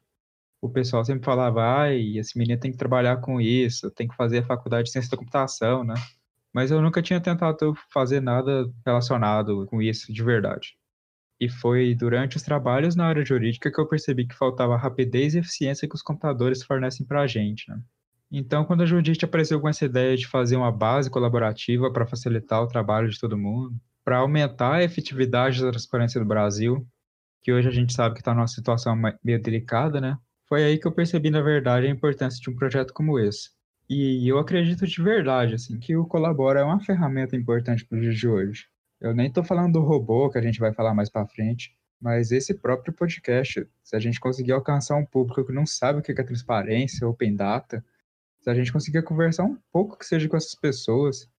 O 0.61 0.69
pessoal 0.69 1.03
sempre 1.03 1.25
falava, 1.25 1.63
ai, 1.63 2.17
esse 2.17 2.37
menino 2.37 2.59
tem 2.59 2.71
que 2.71 2.77
trabalhar 2.77 3.17
com 3.17 3.41
isso, 3.41 3.89
tem 3.91 4.07
que 4.07 4.15
fazer 4.15 4.39
a 4.39 4.45
faculdade 4.45 4.85
de 4.85 4.91
ciência 4.91 5.09
da 5.09 5.17
computação, 5.17 5.83
né? 5.83 5.95
Mas 6.53 6.69
eu 6.69 6.81
nunca 6.81 7.01
tinha 7.01 7.19
tentado 7.19 7.73
fazer 7.91 8.21
nada 8.21 8.69
relacionado 8.85 9.65
com 9.67 9.81
isso 9.81 10.13
de 10.13 10.23
verdade. 10.23 10.75
E 11.39 11.49
foi 11.49 11.95
durante 11.95 12.37
os 12.37 12.43
trabalhos 12.43 12.95
na 12.95 13.07
área 13.07 13.25
jurídica 13.25 13.71
que 13.71 13.81
eu 13.81 13.87
percebi 13.87 14.27
que 14.27 14.35
faltava 14.35 14.75
a 14.75 14.77
rapidez 14.77 15.33
e 15.33 15.39
eficiência 15.39 15.87
que 15.87 15.95
os 15.95 16.03
computadores 16.03 16.61
fornecem 16.61 17.03
para 17.03 17.21
a 17.21 17.27
gente. 17.27 17.67
Né? 17.67 17.81
Então, 18.31 18.63
quando 18.63 18.83
a 18.83 18.85
Judite 18.85 19.25
apareceu 19.25 19.59
com 19.59 19.67
essa 19.67 19.83
ideia 19.83 20.15
de 20.15 20.27
fazer 20.27 20.55
uma 20.55 20.71
base 20.71 21.09
colaborativa 21.09 21.91
para 21.91 22.05
facilitar 22.05 22.61
o 22.61 22.67
trabalho 22.67 23.09
de 23.09 23.19
todo 23.19 23.37
mundo, 23.37 23.75
para 24.05 24.17
aumentar 24.17 24.75
a 24.75 24.83
efetividade 24.83 25.61
da 25.61 25.71
transparência 25.71 26.19
do 26.19 26.27
Brasil, 26.27 26.85
que 27.41 27.51
hoje 27.51 27.67
a 27.67 27.71
gente 27.71 27.93
sabe 27.93 28.13
que 28.13 28.21
está 28.21 28.33
numa 28.33 28.47
situação 28.47 28.95
meio 29.23 29.41
delicada, 29.41 29.99
né? 29.99 30.17
Foi 30.51 30.65
aí 30.65 30.77
que 30.77 30.85
eu 30.85 30.91
percebi, 30.91 31.29
na 31.29 31.39
verdade, 31.39 31.87
a 31.87 31.89
importância 31.89 32.37
de 32.41 32.49
um 32.49 32.55
projeto 32.57 32.93
como 32.93 33.17
esse. 33.17 33.51
E 33.89 34.27
eu 34.27 34.37
acredito 34.37 34.85
de 34.85 35.01
verdade, 35.01 35.55
assim, 35.55 35.79
que 35.79 35.95
o 35.95 36.05
Colabora 36.05 36.59
é 36.59 36.63
uma 36.65 36.83
ferramenta 36.83 37.37
importante 37.37 37.85
para 37.85 37.97
o 37.97 38.01
dia 38.01 38.11
de 38.11 38.27
hoje. 38.27 38.65
Eu 38.99 39.15
nem 39.15 39.27
estou 39.27 39.45
falando 39.45 39.71
do 39.71 39.79
robô, 39.79 40.29
que 40.29 40.37
a 40.37 40.41
gente 40.41 40.59
vai 40.59 40.73
falar 40.73 40.93
mais 40.93 41.09
para 41.09 41.25
frente, 41.25 41.73
mas 42.01 42.33
esse 42.33 42.53
próprio 42.53 42.93
podcast, 42.93 43.65
se 43.81 43.95
a 43.95 43.99
gente 43.99 44.19
conseguir 44.19 44.51
alcançar 44.51 44.97
um 44.97 45.05
público 45.05 45.45
que 45.45 45.53
não 45.53 45.65
sabe 45.65 45.99
o 45.99 46.01
que 46.01 46.11
é 46.11 46.15
transparência, 46.21 47.07
open 47.07 47.33
data, 47.33 47.81
se 48.41 48.49
a 48.49 48.53
gente 48.53 48.73
conseguir 48.73 49.03
conversar 49.03 49.45
um 49.45 49.57
pouco 49.71 49.97
que 49.97 50.05
seja 50.05 50.27
com 50.27 50.35
essas 50.35 50.55
pessoas 50.55 51.29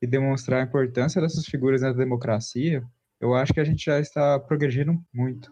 e 0.00 0.06
demonstrar 0.06 0.60
a 0.60 0.64
importância 0.64 1.20
dessas 1.20 1.46
figuras 1.46 1.82
na 1.82 1.92
democracia, 1.92 2.84
eu 3.20 3.34
acho 3.34 3.52
que 3.52 3.58
a 3.58 3.64
gente 3.64 3.84
já 3.86 3.98
está 3.98 4.38
progredindo 4.38 5.04
muito. 5.12 5.50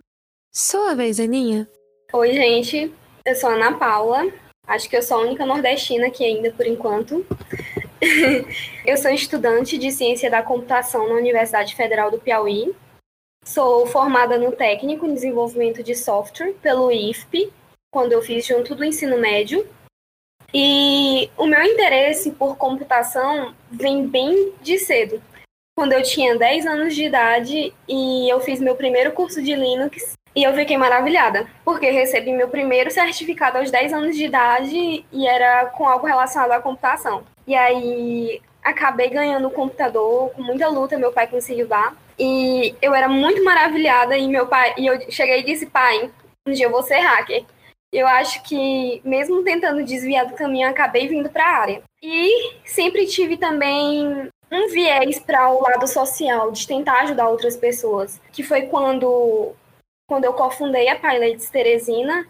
Sua 0.53 0.95
vez, 0.95 1.19
Aninha. 1.19 1.69
Oi, 2.13 2.33
gente. 2.33 2.93
Eu 3.25 3.37
sou 3.37 3.51
a 3.51 3.53
Ana 3.53 3.79
Paula. 3.79 4.27
Acho 4.67 4.91
que 4.91 4.97
eu 4.97 5.03
sou 5.03 5.19
a 5.19 5.21
única 5.21 5.47
nordestina 5.47 6.09
aqui 6.09 6.25
ainda 6.25 6.51
por 6.51 6.67
enquanto. 6.67 7.25
eu 8.85 8.97
sou 8.97 9.13
estudante 9.13 9.79
de 9.79 9.93
Ciência 9.93 10.29
da 10.29 10.43
Computação 10.43 11.09
na 11.09 11.15
Universidade 11.15 11.77
Federal 11.77 12.11
do 12.11 12.19
Piauí. 12.19 12.75
Sou 13.45 13.87
formada 13.87 14.37
no 14.37 14.51
técnico 14.51 15.07
em 15.07 15.15
desenvolvimento 15.15 15.85
de 15.85 15.95
software 15.95 16.53
pelo 16.55 16.91
IFP, 16.91 17.53
quando 17.93 18.11
eu 18.11 18.21
fiz 18.21 18.45
junto 18.45 18.75
do 18.75 18.85
ensino 18.85 19.17
médio. 19.17 19.65
E 20.53 21.31
o 21.37 21.47
meu 21.47 21.63
interesse 21.63 22.33
por 22.33 22.57
computação 22.57 23.55
vem 23.71 24.05
bem 24.05 24.53
de 24.61 24.81
cedo. 24.81 25.23
Quando 25.79 25.93
eu 25.93 26.03
tinha 26.03 26.37
10 26.37 26.67
anos 26.67 26.93
de 26.93 27.05
idade 27.05 27.73
e 27.89 28.29
eu 28.29 28.41
fiz 28.41 28.61
meu 28.61 28.75
primeiro 28.75 29.13
curso 29.13 29.41
de 29.41 29.55
Linux 29.55 30.19
e 30.35 30.45
eu 30.45 30.55
fiquei 30.55 30.77
maravilhada, 30.77 31.47
porque 31.65 31.91
recebi 31.91 32.33
meu 32.33 32.49
primeiro 32.49 32.91
certificado 32.91 33.59
aos 33.59 33.71
10 33.71 33.93
anos 33.93 34.17
de 34.17 34.25
idade 34.25 35.05
e 35.13 35.27
era 35.27 35.67
com 35.67 35.89
algo 35.89 36.07
relacionado 36.07 36.53
à 36.53 36.61
computação. 36.61 37.25
E 37.47 37.55
aí 37.55 38.41
acabei 38.63 39.09
ganhando 39.09 39.49
o 39.49 39.51
computador 39.51 40.31
com 40.31 40.43
muita 40.43 40.69
luta, 40.69 40.99
meu 40.99 41.13
pai 41.13 41.27
conseguiu 41.27 41.67
dar. 41.67 41.95
E 42.19 42.75
eu 42.81 42.95
era 42.95 43.09
muito 43.09 43.43
maravilhada 43.43 44.17
e 44.17 44.29
meu 44.29 44.47
pai 44.47 44.75
e 44.77 44.87
eu 44.87 45.01
cheguei 45.11 45.41
e 45.41 45.45
disse: 45.45 45.67
"Pai, 45.67 46.11
um 46.47 46.53
dia 46.53 46.67
eu 46.67 46.71
vou 46.71 46.83
ser 46.83 46.99
hacker". 46.99 47.45
Eu 47.93 48.07
acho 48.07 48.43
que 48.45 49.01
mesmo 49.05 49.43
tentando 49.43 49.83
desviar 49.83 50.27
do 50.27 50.35
caminho, 50.35 50.69
acabei 50.69 51.09
vindo 51.09 51.29
para 51.29 51.45
a 51.45 51.59
área. 51.59 51.83
E 52.01 52.55
sempre 52.65 53.07
tive 53.07 53.37
também 53.37 54.31
um 54.51 54.69
viés 54.69 55.19
para 55.19 55.51
o 55.51 55.63
lado 55.63 55.87
social, 55.89 56.53
de 56.53 56.67
tentar 56.67 57.03
ajudar 57.03 57.29
outras 57.29 57.57
pessoas, 57.57 58.21
que 58.33 58.43
foi 58.43 58.63
quando 58.63 59.55
quando 60.11 60.25
eu 60.25 60.33
cofundei 60.33 60.89
a 60.89 60.97
Pilots 60.97 61.49
Teresina 61.51 62.27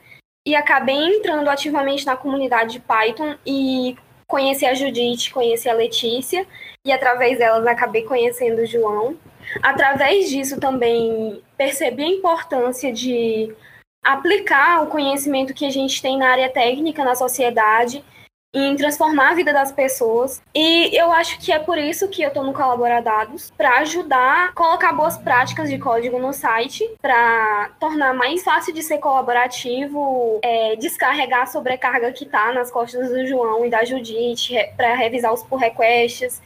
e 0.47 0.55
acabei 0.55 0.97
entrando 0.97 1.49
ativamente 1.49 2.05
na 2.05 2.15
comunidade 2.15 2.73
de 2.73 2.81
Python 2.81 3.37
e 3.47 3.97
conheci 4.27 4.67
a 4.67 4.75
Judite, 4.75 5.33
conheci 5.33 5.67
a 5.67 5.73
Letícia 5.73 6.47
e 6.85 6.93
através 6.93 7.39
delas 7.39 7.67
acabei 7.67 8.03
conhecendo 8.03 8.61
o 8.61 8.67
João. 8.67 9.17
Através 9.63 10.29
disso 10.29 10.61
também 10.61 11.43
percebi 11.57 12.03
a 12.03 12.09
importância 12.09 12.93
de 12.93 13.51
aplicar 14.05 14.83
o 14.83 14.89
conhecimento 14.89 15.55
que 15.55 15.65
a 15.65 15.71
gente 15.71 16.03
tem 16.03 16.19
na 16.19 16.29
área 16.29 16.51
técnica 16.51 17.03
na 17.03 17.15
sociedade 17.15 18.05
em 18.53 18.75
transformar 18.75 19.31
a 19.31 19.35
vida 19.35 19.53
das 19.53 19.71
pessoas. 19.71 20.43
E 20.55 20.97
eu 20.97 21.13
acho 21.13 21.39
que 21.39 21.53
é 21.53 21.59
por 21.59 21.79
isso 21.79 22.09
que 22.09 22.23
eu 22.23 22.29
estou 22.29 22.43
no 22.43 22.53
Colaboradados, 22.53 23.53
para 23.57 23.79
ajudar 23.79 24.49
a 24.49 24.53
colocar 24.53 24.93
boas 24.93 25.17
práticas 25.17 25.69
de 25.71 25.79
código 25.79 26.19
no 26.19 26.33
site, 26.33 26.89
para 27.01 27.71
tornar 27.79 28.13
mais 28.13 28.43
fácil 28.43 28.75
de 28.75 28.83
ser 28.83 28.99
colaborativo, 28.99 30.41
é, 30.43 30.77
descarregar 30.77 31.43
a 31.43 31.47
sobrecarga 31.47 32.13
que 32.13 32.25
está 32.25 32.53
nas 32.53 32.71
costas 32.71 33.09
do 33.09 33.27
João 33.27 33.65
e 33.65 33.71
da 33.71 33.85
Judite, 33.85 34.55
para 34.77 34.95
revisar 34.95 35.33
os 35.33 35.43
pull 35.43 35.59
requests. 35.59 36.43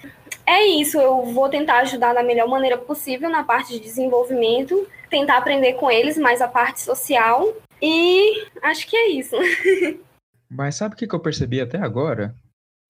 É 0.46 0.62
isso, 0.66 0.98
eu 0.98 1.22
vou 1.22 1.48
tentar 1.48 1.78
ajudar 1.78 2.12
da 2.12 2.22
melhor 2.22 2.46
maneira 2.46 2.76
possível 2.76 3.30
na 3.30 3.42
parte 3.42 3.72
de 3.72 3.80
desenvolvimento, 3.80 4.86
tentar 5.08 5.38
aprender 5.38 5.74
com 5.74 5.90
eles 5.90 6.18
mais 6.18 6.42
a 6.42 6.48
parte 6.48 6.82
social. 6.82 7.48
E 7.80 8.46
acho 8.62 8.86
que 8.86 8.96
é 8.96 9.08
isso. 9.08 9.36
Mas 10.50 10.76
sabe 10.76 10.94
o 10.94 10.98
que 10.98 11.12
eu 11.14 11.20
percebi 11.20 11.60
até 11.60 11.78
agora? 11.78 12.34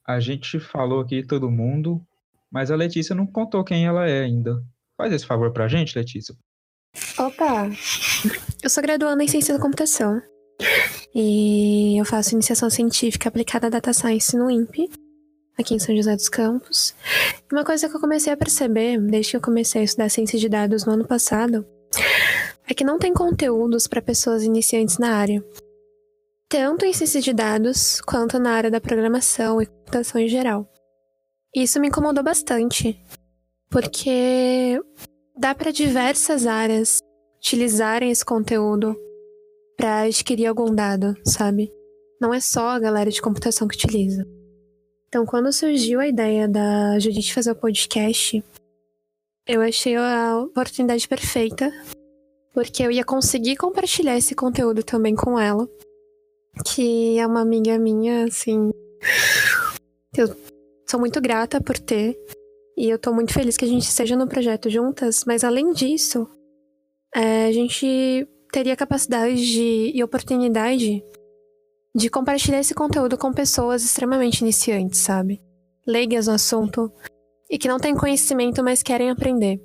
A 0.07 0.21
gente 0.21 0.61
falou 0.61 1.01
aqui 1.01 1.27
todo 1.27 1.51
mundo, 1.51 2.05
mas 2.51 2.71
a 2.71 2.77
Letícia 2.77 3.15
não 3.15 3.27
contou 3.27 3.65
quem 3.65 3.87
ela 3.87 4.07
é 4.07 4.23
ainda. 4.23 4.63
Faz 4.97 5.13
esse 5.13 5.27
favor 5.27 5.53
pra 5.53 5.67
gente, 5.67 5.99
Letícia. 5.99 6.35
Opa! 7.19 7.69
Eu 8.63 8.71
sou 8.71 8.83
graduanda 8.83 9.25
em 9.25 9.29
Ciência 9.29 9.55
da 9.55 9.61
Computação. 9.61 10.21
E 11.15 11.99
eu 11.99 12.05
faço 12.05 12.35
iniciação 12.35 12.69
científica 12.69 13.29
aplicada 13.29 13.67
a 13.67 13.71
Data 13.71 13.93
Science 13.93 14.37
no 14.37 14.51
INPE, 14.51 14.91
aqui 15.59 15.75
em 15.75 15.79
São 15.79 15.97
José 15.97 16.15
dos 16.15 16.29
Campos. 16.29 16.95
E 17.51 17.55
uma 17.55 17.65
coisa 17.65 17.89
que 17.89 17.97
eu 17.97 18.01
comecei 18.01 18.33
a 18.33 18.37
perceber, 18.37 19.01
desde 19.01 19.33
que 19.33 19.37
eu 19.37 19.41
comecei 19.41 19.81
a 19.81 19.85
estudar 19.85 20.09
ciência 20.09 20.39
de 20.39 20.49
dados 20.49 20.85
no 20.85 20.93
ano 20.93 21.07
passado, 21.07 21.67
é 22.69 22.75
que 22.75 22.85
não 22.85 22.99
tem 22.99 23.13
conteúdos 23.13 23.87
para 23.87 24.03
pessoas 24.03 24.43
iniciantes 24.43 24.99
na 24.99 25.17
área 25.17 25.43
tanto 26.49 26.85
em 26.85 26.93
ciência 26.93 27.21
de 27.21 27.33
dados 27.33 28.01
quanto 28.01 28.39
na 28.39 28.53
área 28.53 28.71
da 28.71 28.81
programação 28.81 29.61
e 29.61 29.67
computação 29.67 30.21
em 30.21 30.29
geral. 30.29 30.69
Isso 31.55 31.81
me 31.81 31.89
incomodou 31.89 32.23
bastante, 32.23 32.99
porque 33.71 34.81
dá 35.37 35.55
para 35.55 35.71
diversas 35.71 36.47
áreas 36.47 36.99
utilizarem 37.39 38.11
esse 38.11 38.25
conteúdo 38.25 38.97
para 39.77 40.03
adquirir 40.03 40.47
algum 40.47 40.75
dado, 40.75 41.15
sabe? 41.25 41.73
Não 42.21 42.33
é 42.33 42.41
só 42.41 42.71
a 42.71 42.79
galera 42.79 43.11
de 43.11 43.21
computação 43.21 43.69
que 43.69 43.77
utiliza. 43.77 44.27
Então, 45.09 45.25
quando 45.25 45.53
surgiu 45.53 46.01
a 46.01 46.09
ideia 46.09 46.49
da 46.49 46.99
Judite 46.99 47.35
fazer 47.35 47.53
o 47.53 47.57
podcast, 47.57 48.43
eu 49.47 49.61
achei 49.61 49.95
a 49.95 50.39
oportunidade 50.39 51.07
perfeita, 51.07 51.71
porque 52.53 52.83
eu 52.83 52.91
ia 52.91 53.05
conseguir 53.05 53.57
compartilhar 53.57 54.17
esse 54.17 54.35
conteúdo 54.35 54.83
também 54.83 55.15
com 55.15 55.39
ela 55.39 55.69
que 56.63 57.19
é 57.19 57.27
uma 57.27 57.41
amiga 57.41 57.79
minha, 57.79 58.25
assim. 58.25 58.71
Eu 60.17 60.35
sou 60.89 61.01
muito 61.01 61.21
grata 61.21 61.61
por 61.61 61.79
ter. 61.79 62.17
E 62.77 62.89
eu 62.89 62.99
tô 62.99 63.13
muito 63.13 63.33
feliz 63.33 63.57
que 63.57 63.65
a 63.65 63.69
gente 63.69 63.83
esteja 63.83 64.17
no 64.17 64.27
projeto 64.27 64.69
juntas, 64.69 65.25
mas 65.25 65.45
além 65.45 65.73
disso, 65.73 66.29
é, 67.15 67.47
a 67.47 67.53
gente 67.53 68.27
teria 68.53 68.77
capacidade 68.77 69.37
de, 69.37 69.93
e 69.95 70.03
oportunidade 70.03 71.03
de 71.97 72.11
compartilhar 72.11 72.59
esse 72.59 72.75
conteúdo 72.75 73.17
com 73.17 73.33
pessoas 73.33 73.85
extremamente 73.85 74.41
iniciantes, 74.41 75.01
sabe? 75.01 75.41
Leigas 75.87 76.27
no 76.27 76.35
assunto 76.35 76.93
e 77.49 77.57
que 77.57 77.69
não 77.69 77.79
têm 77.79 77.95
conhecimento, 77.95 78.65
mas 78.65 78.83
querem 78.83 79.11
aprender. 79.11 79.61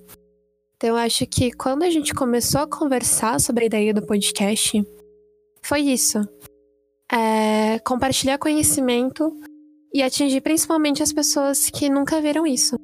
Então 0.75 0.91
eu 0.91 0.95
acho 0.95 1.25
que 1.25 1.51
quando 1.51 1.83
a 1.83 1.89
gente 1.89 2.13
começou 2.13 2.61
a 2.61 2.67
conversar 2.67 3.39
sobre 3.41 3.63
a 3.63 3.67
ideia 3.67 3.93
do 3.93 4.05
podcast, 4.05 4.83
foi 5.63 5.81
isso 5.81 6.19
é, 7.11 7.79
compartilhar 7.79 8.37
conhecimento 8.37 9.31
e 9.93 10.03
atingir 10.03 10.41
principalmente 10.41 11.01
as 11.01 11.11
pessoas 11.11 11.69
que 11.69 11.89
nunca 11.89 12.21
viram 12.21 12.45
isso. 12.45 12.77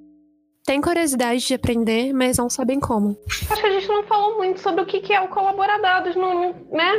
Tem 0.66 0.82
curiosidade 0.82 1.46
de 1.46 1.54
aprender, 1.54 2.12
mas 2.12 2.38
não 2.38 2.50
sabem 2.50 2.80
como. 2.80 3.16
Acho 3.30 3.62
que 3.62 3.68
a 3.68 3.72
gente 3.72 3.88
não 3.88 4.04
falou 4.04 4.38
muito 4.38 4.60
sobre 4.60 4.82
o 4.82 4.86
que 4.86 5.14
é 5.14 5.22
o 5.22 5.28
colaboradados, 5.28 6.16
né? 6.16 6.92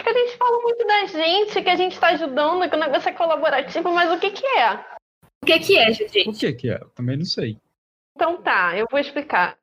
Acho 0.00 0.02
que 0.02 0.08
a 0.08 0.12
gente 0.14 0.36
fala 0.38 0.62
muito 0.62 0.86
da 0.86 1.04
gente, 1.04 1.62
que 1.62 1.68
a 1.68 1.76
gente 1.76 1.92
está 1.92 2.08
ajudando, 2.08 2.68
que 2.68 2.74
o 2.74 2.80
negócio 2.80 3.08
é 3.10 3.12
colaborativo, 3.12 3.92
mas 3.92 4.10
o 4.10 4.18
que, 4.18 4.30
que 4.30 4.46
é? 4.46 4.74
O 5.42 5.46
que, 5.46 5.58
que 5.58 5.78
é, 5.78 5.92
Judite? 5.92 6.30
O 6.30 6.32
que, 6.32 6.52
que 6.54 6.70
é? 6.70 6.80
Também 6.94 7.18
não 7.18 7.24
sei. 7.26 7.58
Então 8.14 8.40
tá, 8.40 8.76
eu 8.78 8.86
vou 8.90 8.98
explicar. 8.98 9.58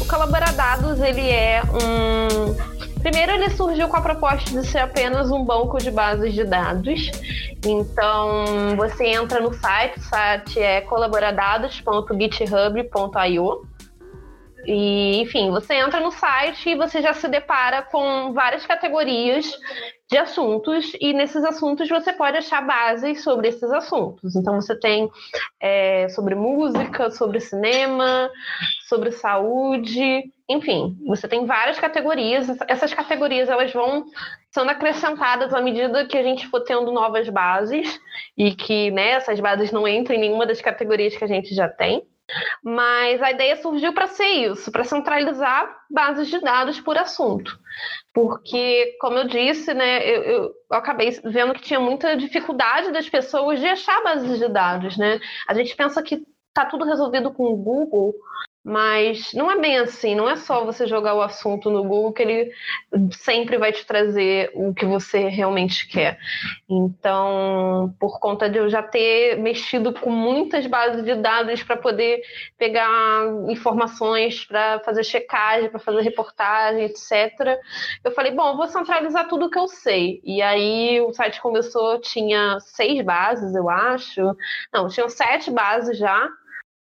O 0.00 0.04
Colaboradados, 0.06 1.00
ele 1.00 1.30
é 1.30 1.62
um 1.64 2.78
Primeiro, 3.00 3.32
ele 3.32 3.50
surgiu 3.50 3.88
com 3.88 3.96
a 3.96 4.00
proposta 4.00 4.48
de 4.50 4.64
ser 4.66 4.78
apenas 4.78 5.30
um 5.30 5.44
banco 5.44 5.76
de 5.78 5.90
bases 5.90 6.32
de 6.34 6.44
dados. 6.44 7.10
Então, 7.64 8.76
você 8.76 9.06
entra 9.06 9.40
no 9.40 9.54
site, 9.54 9.98
o 9.98 10.02
site 10.02 10.60
é 10.60 10.82
colaboradados.github.io. 10.82 13.66
E, 14.70 15.22
enfim, 15.22 15.50
você 15.50 15.76
entra 15.76 15.98
no 15.98 16.10
site 16.10 16.68
e 16.68 16.74
você 16.74 17.00
já 17.00 17.14
se 17.14 17.26
depara 17.26 17.80
com 17.80 18.34
várias 18.34 18.66
categorias 18.66 19.50
de 20.10 20.18
assuntos, 20.18 20.92
e 21.00 21.14
nesses 21.14 21.42
assuntos 21.42 21.88
você 21.88 22.12
pode 22.12 22.36
achar 22.36 22.66
bases 22.66 23.22
sobre 23.22 23.48
esses 23.48 23.70
assuntos. 23.70 24.36
Então, 24.36 24.56
você 24.56 24.78
tem 24.78 25.08
é, 25.58 26.10
sobre 26.10 26.34
música, 26.34 27.10
sobre 27.10 27.40
cinema, 27.40 28.30
sobre 28.86 29.10
saúde, 29.10 30.30
enfim, 30.46 30.98
você 31.06 31.26
tem 31.26 31.46
várias 31.46 31.80
categorias. 31.80 32.48
Essas 32.68 32.92
categorias 32.92 33.48
elas 33.48 33.72
vão 33.72 34.04
sendo 34.50 34.70
acrescentadas 34.70 35.54
à 35.54 35.62
medida 35.62 36.04
que 36.04 36.18
a 36.18 36.22
gente 36.22 36.46
for 36.48 36.60
tendo 36.60 36.92
novas 36.92 37.26
bases 37.30 37.98
e 38.36 38.54
que 38.54 38.90
né, 38.90 39.12
essas 39.12 39.40
bases 39.40 39.72
não 39.72 39.88
entram 39.88 40.14
em 40.14 40.20
nenhuma 40.20 40.44
das 40.44 40.60
categorias 40.60 41.16
que 41.16 41.24
a 41.24 41.28
gente 41.28 41.54
já 41.54 41.68
tem. 41.68 42.06
Mas 42.62 43.22
a 43.22 43.30
ideia 43.30 43.56
surgiu 43.56 43.92
para 43.92 44.06
ser 44.06 44.26
isso, 44.26 44.70
para 44.70 44.84
centralizar 44.84 45.74
bases 45.90 46.28
de 46.28 46.40
dados 46.40 46.80
por 46.80 46.98
assunto. 46.98 47.58
Porque, 48.12 48.96
como 49.00 49.18
eu 49.18 49.26
disse, 49.26 49.72
né, 49.72 50.06
eu, 50.06 50.22
eu, 50.22 50.54
acabei 50.70 51.10
vendo 51.24 51.54
que 51.54 51.62
tinha 51.62 51.80
muita 51.80 52.16
dificuldade 52.16 52.92
das 52.92 53.08
pessoas 53.08 53.60
de 53.60 53.66
achar 53.66 54.02
bases 54.02 54.38
de 54.38 54.48
dados. 54.48 54.96
Né? 54.96 55.20
A 55.46 55.54
gente 55.54 55.74
pensa 55.74 56.02
que 56.02 56.22
está 56.48 56.66
tudo 56.66 56.84
resolvido 56.84 57.32
com 57.32 57.44
o 57.44 57.56
Google, 57.56 58.14
mas 58.68 59.32
não 59.32 59.50
é 59.50 59.58
bem 59.58 59.78
assim, 59.78 60.14
não 60.14 60.28
é 60.28 60.36
só 60.36 60.62
você 60.62 60.86
jogar 60.86 61.14
o 61.14 61.22
assunto 61.22 61.70
no 61.70 61.82
Google 61.82 62.12
que 62.12 62.22
ele 62.22 62.52
sempre 63.12 63.56
vai 63.56 63.72
te 63.72 63.86
trazer 63.86 64.50
o 64.54 64.74
que 64.74 64.84
você 64.84 65.26
realmente 65.28 65.88
quer. 65.88 66.18
Então, 66.68 67.94
por 67.98 68.20
conta 68.20 68.46
de 68.46 68.58
eu 68.58 68.68
já 68.68 68.82
ter 68.82 69.38
mexido 69.38 69.94
com 69.94 70.10
muitas 70.10 70.66
bases 70.66 71.02
de 71.02 71.14
dados 71.14 71.62
para 71.62 71.78
poder 71.78 72.20
pegar 72.58 73.22
informações, 73.48 74.44
para 74.44 74.80
fazer 74.80 75.02
checagem, 75.02 75.70
para 75.70 75.80
fazer 75.80 76.02
reportagem, 76.02 76.84
etc., 76.84 77.58
eu 78.04 78.12
falei, 78.12 78.32
bom, 78.32 78.54
vou 78.54 78.66
centralizar 78.66 79.28
tudo 79.28 79.48
que 79.48 79.58
eu 79.58 79.66
sei. 79.66 80.20
E 80.22 80.42
aí 80.42 81.00
o 81.00 81.10
site 81.14 81.40
começou, 81.40 81.98
tinha 82.02 82.58
seis 82.60 83.02
bases, 83.02 83.54
eu 83.54 83.70
acho. 83.70 84.36
Não, 84.70 84.88
tinham 84.88 85.08
sete 85.08 85.50
bases 85.50 85.96
já 85.96 86.28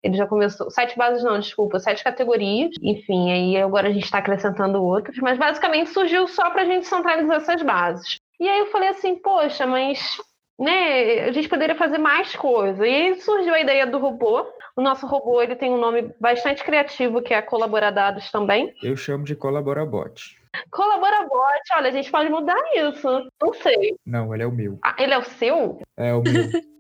ele 0.03 0.15
já 0.15 0.25
começou. 0.25 0.69
Sete 0.71 0.97
bases, 0.97 1.23
não, 1.23 1.39
desculpa, 1.39 1.79
sete 1.79 2.03
categorias. 2.03 2.71
Enfim, 2.81 3.31
aí 3.31 3.57
agora 3.57 3.89
a 3.89 3.91
gente 3.91 4.05
está 4.05 4.19
acrescentando 4.19 4.83
outras, 4.83 5.17
mas 5.17 5.37
basicamente 5.37 5.89
surgiu 5.89 6.27
só 6.27 6.49
para 6.49 6.61
a 6.61 6.65
gente 6.65 6.87
centralizar 6.87 7.37
essas 7.37 7.61
bases. 7.61 8.17
E 8.39 8.47
aí 8.47 8.59
eu 8.59 8.67
falei 8.67 8.89
assim, 8.89 9.15
poxa, 9.17 9.67
mas 9.67 10.17
né, 10.57 11.25
a 11.25 11.31
gente 11.31 11.49
poderia 11.49 11.75
fazer 11.75 11.97
mais 11.97 12.35
coisa. 12.35 12.85
E 12.87 12.93
aí 12.93 13.21
surgiu 13.21 13.53
a 13.53 13.61
ideia 13.61 13.85
do 13.85 13.99
robô. 13.99 14.45
O 14.75 14.81
nosso 14.81 15.05
robô 15.05 15.41
ele 15.41 15.55
tem 15.55 15.71
um 15.71 15.79
nome 15.79 16.13
bastante 16.19 16.63
criativo, 16.63 17.21
que 17.21 17.33
é 17.33 17.41
Colaboradados 17.41 18.31
também. 18.31 18.73
Eu 18.81 18.95
chamo 18.95 19.23
de 19.23 19.35
Colaborabot. 19.35 20.37
Colaborabot, 20.71 21.61
olha, 21.75 21.89
a 21.89 21.91
gente 21.91 22.09
pode 22.09 22.29
mudar 22.29 22.57
isso. 22.75 23.07
Não 23.41 23.53
sei. 23.53 23.95
Não, 24.05 24.33
ele 24.33 24.43
é 24.43 24.47
o 24.47 24.51
meu. 24.51 24.79
Ah, 24.83 24.95
ele 24.97 25.13
é 25.13 25.17
o 25.17 25.23
seu? 25.23 25.81
É 25.97 26.13
o 26.13 26.21
meu. 26.21 26.49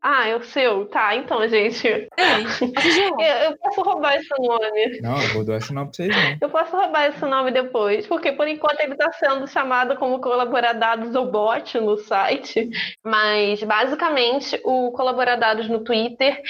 Ah, 0.00 0.28
é 0.28 0.36
o 0.36 0.42
seu? 0.42 0.86
Tá, 0.86 1.16
então, 1.16 1.46
gente. 1.48 1.88
É, 1.88 2.06
eu, 3.46 3.50
eu, 3.50 3.58
posso 3.58 3.82
roubar 3.82 4.14
esse 4.14 4.28
nome. 4.38 5.00
Não, 5.00 5.20
eu 5.20 5.28
vou 5.34 5.44
dar 5.44 5.56
esse 5.56 5.72
nome 5.72 5.86
pra 5.88 5.96
vocês, 5.96 6.16
não. 6.16 6.38
Eu 6.40 6.50
posso 6.50 6.76
roubar 6.76 7.08
esse 7.08 7.24
nome 7.24 7.50
depois, 7.50 8.06
porque 8.06 8.30
por 8.30 8.46
enquanto 8.46 8.80
ele 8.80 8.92
está 8.92 9.10
sendo 9.12 9.46
chamado 9.48 9.96
como 9.96 10.20
Colaboradados 10.20 11.16
ou 11.16 11.30
Bot 11.30 11.78
no 11.80 11.98
site. 11.98 12.70
Mas, 13.04 13.60
basicamente, 13.64 14.60
o 14.64 14.92
Colaboradados 14.92 15.68
no 15.68 15.82
Twitter, 15.82 16.40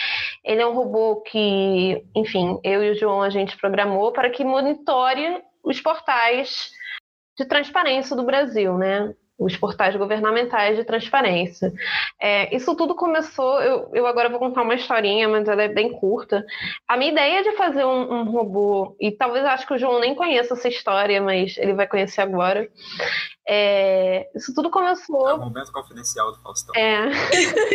ele 0.44 0.60
é 0.60 0.66
um 0.66 0.74
robô 0.74 1.22
que, 1.22 2.04
enfim, 2.14 2.60
eu 2.62 2.84
e 2.84 2.90
o 2.90 2.94
João 2.94 3.22
a 3.22 3.30
gente 3.30 3.56
programou 3.56 4.12
para 4.12 4.28
que 4.28 4.44
monitore 4.44 5.42
os 5.64 5.80
portais 5.80 6.70
de 7.38 7.46
transparência 7.46 8.14
do 8.14 8.24
Brasil, 8.24 8.76
né? 8.76 9.14
Os 9.38 9.56
portais 9.56 9.94
governamentais 9.94 10.76
de 10.76 10.84
transparência. 10.84 11.72
É, 12.20 12.54
isso 12.54 12.74
tudo 12.74 12.94
começou, 12.94 13.60
eu, 13.60 13.88
eu, 13.94 14.06
agora 14.06 14.28
vou 14.28 14.40
contar 14.40 14.62
uma 14.62 14.74
historinha, 14.74 15.28
mas 15.28 15.46
ela 15.46 15.62
é 15.62 15.68
bem 15.68 15.92
curta. 15.92 16.44
A 16.88 16.96
minha 16.96 17.12
ideia 17.12 17.42
de 17.44 17.52
fazer 17.52 17.84
um, 17.84 18.12
um 18.12 18.24
robô, 18.24 18.96
e 19.00 19.12
talvez 19.12 19.44
eu 19.44 19.50
acho 19.50 19.66
que 19.66 19.74
o 19.74 19.78
João 19.78 20.00
nem 20.00 20.14
conheça 20.14 20.54
essa 20.54 20.68
história, 20.68 21.22
mas 21.22 21.56
ele 21.56 21.72
vai 21.72 21.86
conhecer 21.86 22.20
agora. 22.20 22.68
É, 23.48 24.28
isso 24.34 24.52
tudo 24.52 24.70
começou. 24.70 25.28
É 25.28 25.34
o 25.34 25.38
momento 25.38 25.72
confidencial 25.72 26.32
do 26.32 26.42
Faustão. 26.42 26.74
É. 26.74 27.08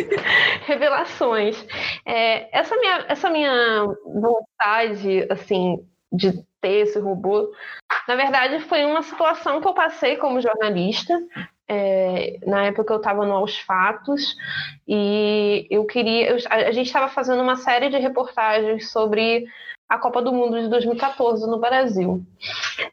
Revelações. 0.68 1.66
É, 2.06 2.60
essa, 2.60 2.76
minha, 2.76 3.06
essa 3.08 3.30
minha 3.30 3.86
vontade, 4.06 5.26
assim, 5.32 5.78
de 6.12 6.44
ter 6.62 6.84
esse 6.84 7.00
robô, 7.00 7.52
na 8.08 8.16
verdade, 8.16 8.60
foi 8.62 8.86
uma 8.86 9.02
situação 9.02 9.60
que 9.62 9.68
eu 9.68 9.74
passei 9.74 10.18
como 10.18 10.42
jornalista. 10.42 11.14
É, 11.68 12.40
na 12.46 12.66
época 12.66 12.94
eu 12.94 12.98
estava 12.98 13.26
no 13.26 13.34
Aos 13.34 13.58
Fatos 13.60 14.36
e 14.88 15.66
eu 15.70 15.86
queria. 15.86 16.32
Eu, 16.32 16.38
a, 16.50 16.72
gente 16.72 16.88
estava 16.88 17.08
fazendo 17.08 17.42
uma 17.42 17.56
série 17.56 17.90
de 17.90 17.98
reportagens 17.98 18.92
sobre 18.92 19.46
a 19.88 19.98
Copa 19.98 20.22
do 20.22 20.34
Mundo 20.34 20.60
de 20.60 20.68
2014 20.68 21.48
no 21.48 21.60
Brasil. 21.60 22.22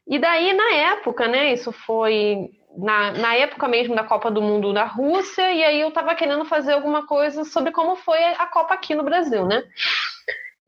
E 0.06 0.18
daí, 0.18 0.52
na 0.52 0.72
época, 0.74 1.26
né, 1.26 1.52
isso 1.52 1.72
foi 1.72 2.50
na, 2.76 3.12
na 3.12 3.34
época 3.34 3.66
mesmo 3.66 3.94
da 3.94 4.04
Copa 4.04 4.30
do 4.30 4.42
Mundo 4.42 4.72
da 4.72 4.84
Rússia, 4.84 5.52
e 5.52 5.64
aí 5.64 5.80
eu 5.80 5.88
estava 5.88 6.14
querendo 6.14 6.44
fazer 6.44 6.72
alguma 6.72 7.06
coisa 7.06 7.44
sobre 7.44 7.72
como 7.72 7.96
foi 7.96 8.22
a 8.22 8.46
Copa 8.46 8.74
aqui 8.74 8.94
no 8.94 9.02
Brasil, 9.02 9.46
né? 9.46 9.64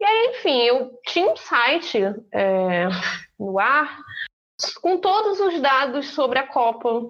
E 0.00 0.04
aí, 0.04 0.34
enfim, 0.34 0.62
eu 0.62 0.90
tinha 1.06 1.30
um 1.30 1.36
site 1.36 1.98
é, 2.32 2.88
no 3.38 3.58
ar 3.58 3.98
com 4.80 4.98
todos 4.98 5.40
os 5.40 5.60
dados 5.60 6.08
sobre 6.08 6.38
a 6.38 6.46
Copa, 6.46 7.08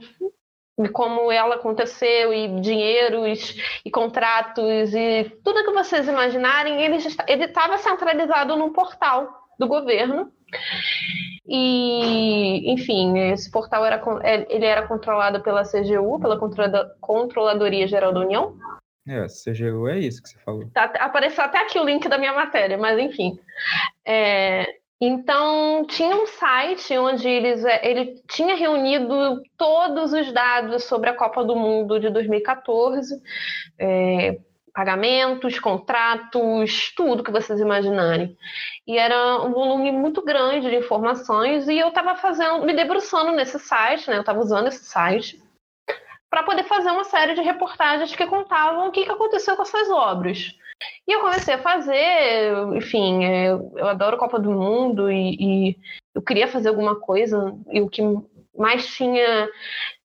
de 0.79 0.89
como 0.89 1.31
ela 1.31 1.57
aconteceu, 1.57 2.33
e 2.33 2.61
dinheiros, 2.61 3.57
e 3.85 3.91
contratos, 3.91 4.95
e 4.95 5.31
tudo 5.45 5.65
que 5.65 5.73
vocês 5.73 6.09
imaginarem, 6.09 6.83
ele 6.83 7.45
estava 7.45 7.79
centralizado 7.79 8.57
num 8.57 8.73
portal 8.73 9.29
do 9.59 9.69
governo. 9.69 10.33
E, 11.47 12.73
enfim, 12.73 13.19
esse 13.33 13.51
portal 13.51 13.85
era, 13.85 14.03
é, 14.23 14.47
ele 14.55 14.65
era 14.65 14.87
controlado 14.87 15.43
pela 15.43 15.65
CGU, 15.65 16.21
pela 16.21 16.39
Controladoria 17.01 17.87
Geral 17.89 18.13
da 18.13 18.21
União. 18.21 18.57
É, 19.07 19.27
CGU 19.27 19.89
é 19.89 19.99
isso 19.99 20.23
que 20.23 20.29
você 20.29 20.39
falou. 20.39 20.71
Tá, 20.73 20.85
apareceu 21.01 21.43
até 21.43 21.59
aqui 21.59 21.79
o 21.79 21.85
link 21.85 22.09
da 22.09 22.19
minha 22.19 22.33
matéria, 22.33 22.79
mas 22.79 22.99
enfim. 22.99 23.39
É, 24.07 24.65
então, 25.05 25.85
tinha 25.89 26.15
um 26.15 26.29
site 26.29 26.97
onde 26.97 27.29
eles, 27.29 27.65
é, 27.65 27.91
ele 27.91 28.23
tinha 28.29 28.55
reunido 28.55 29.43
todos 29.59 30.13
os 30.13 30.31
dados 30.33 30.85
sobre 30.85 31.11
a 31.11 31.17
Copa 31.17 31.43
do 31.43 31.57
Mundo 31.57 31.99
de 31.99 32.09
2014, 32.09 33.21
é, 33.81 34.39
pagamentos, 34.73 35.59
contratos, 35.59 36.93
tudo 36.97 37.25
que 37.25 37.33
vocês 37.33 37.59
imaginarem. 37.59 38.37
E 38.87 38.97
era 38.97 39.43
um 39.43 39.51
volume 39.51 39.91
muito 39.91 40.23
grande 40.23 40.71
de 40.71 40.77
informações 40.77 41.67
e 41.67 41.77
eu 41.77 41.89
estava 41.89 42.15
fazendo, 42.15 42.65
me 42.65 42.73
debruçando 42.73 43.33
nesse 43.33 43.59
site, 43.59 44.09
né? 44.09 44.19
Eu 44.19 44.21
estava 44.21 44.39
usando 44.39 44.69
esse 44.69 44.85
site 44.85 45.37
para 46.33 46.45
poder 46.45 46.65
fazer 46.65 46.91
uma 46.91 47.05
série 47.05 47.35
de 47.35 47.43
reportagens 47.43 48.17
que 48.17 48.27
contavam 48.27 48.89
o 48.89 48.91
que, 48.91 49.05
que 49.05 49.13
aconteceu 49.13 49.55
com 49.55 49.61
essas 49.61 49.91
obras. 49.91 50.57
E 51.07 51.13
eu 51.13 51.21
comecei 51.21 51.53
a 51.53 51.63
fazer, 51.63 52.55
enfim, 52.75 53.23
eu, 53.23 53.71
eu 53.77 53.87
adoro 53.87 54.17
Copa 54.17 54.39
do 54.39 54.51
Mundo 54.51 55.13
e, 55.13 55.37
e, 55.39 55.77
eu 56.15 56.23
queria 56.23 56.49
fazer 56.49 56.71
alguma 56.71 56.99
coisa, 56.99 57.55
e 57.71 57.83
o 57.83 57.89
que 57.89 58.01
mais 58.57 58.87
tinha 58.87 59.47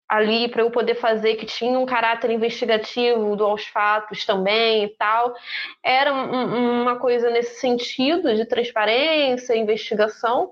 ali 0.07 0.47
para 0.47 0.61
eu 0.61 0.71
poder 0.71 0.95
fazer, 0.95 1.35
que 1.35 1.45
tinha 1.45 1.77
um 1.77 1.85
caráter 1.85 2.31
investigativo 2.31 3.35
do 3.35 3.43
aos 3.43 3.65
fatos 3.67 4.25
também 4.25 4.85
e 4.85 4.89
tal. 4.89 5.35
Era 5.83 6.13
um, 6.13 6.81
uma 6.81 6.97
coisa 6.97 7.29
nesse 7.29 7.59
sentido 7.59 8.33
de 8.35 8.45
transparência, 8.45 9.55
investigação. 9.55 10.51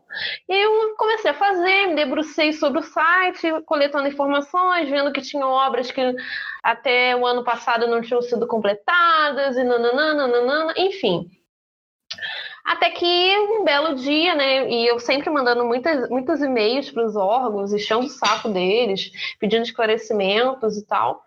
E 0.50 0.54
eu 0.54 0.96
comecei 0.98 1.32
a 1.32 1.34
fazer, 1.34 1.88
me 1.88 1.96
debrucei 1.96 2.52
sobre 2.54 2.80
o 2.80 2.84
site, 2.84 3.50
coletando 3.66 4.08
informações, 4.08 4.90
vendo 4.90 5.14
que 5.14 5.22
tinha 5.22 5.48
obras 5.48 5.92
que 5.92 6.02
até 6.62 7.16
o 7.16 7.26
ano 7.26 7.44
passado 7.44 7.88
não 7.88 8.02
tinham 8.02 8.22
sido 8.22 8.48
completadas, 8.48 9.56
e 9.56 9.64
nananana, 9.64 10.28
nananana, 10.28 10.74
enfim. 10.78 11.30
Até 12.66 12.90
que 12.90 13.38
um 13.38 13.64
belo 13.64 13.94
dia, 13.94 14.34
né? 14.34 14.68
E 14.68 14.88
eu 14.88 15.00
sempre 15.00 15.30
mandando 15.30 15.64
muitas, 15.64 16.10
muitos 16.10 16.42
e-mails 16.42 16.90
para 16.90 17.06
os 17.06 17.16
órgãos, 17.16 17.72
enchendo 17.72 18.08
o 18.08 18.10
saco 18.10 18.50
deles, 18.50 19.12
pedindo 19.40 19.62
esclarecimentos 19.62 20.76
e 20.76 20.86
tal. 20.86 21.24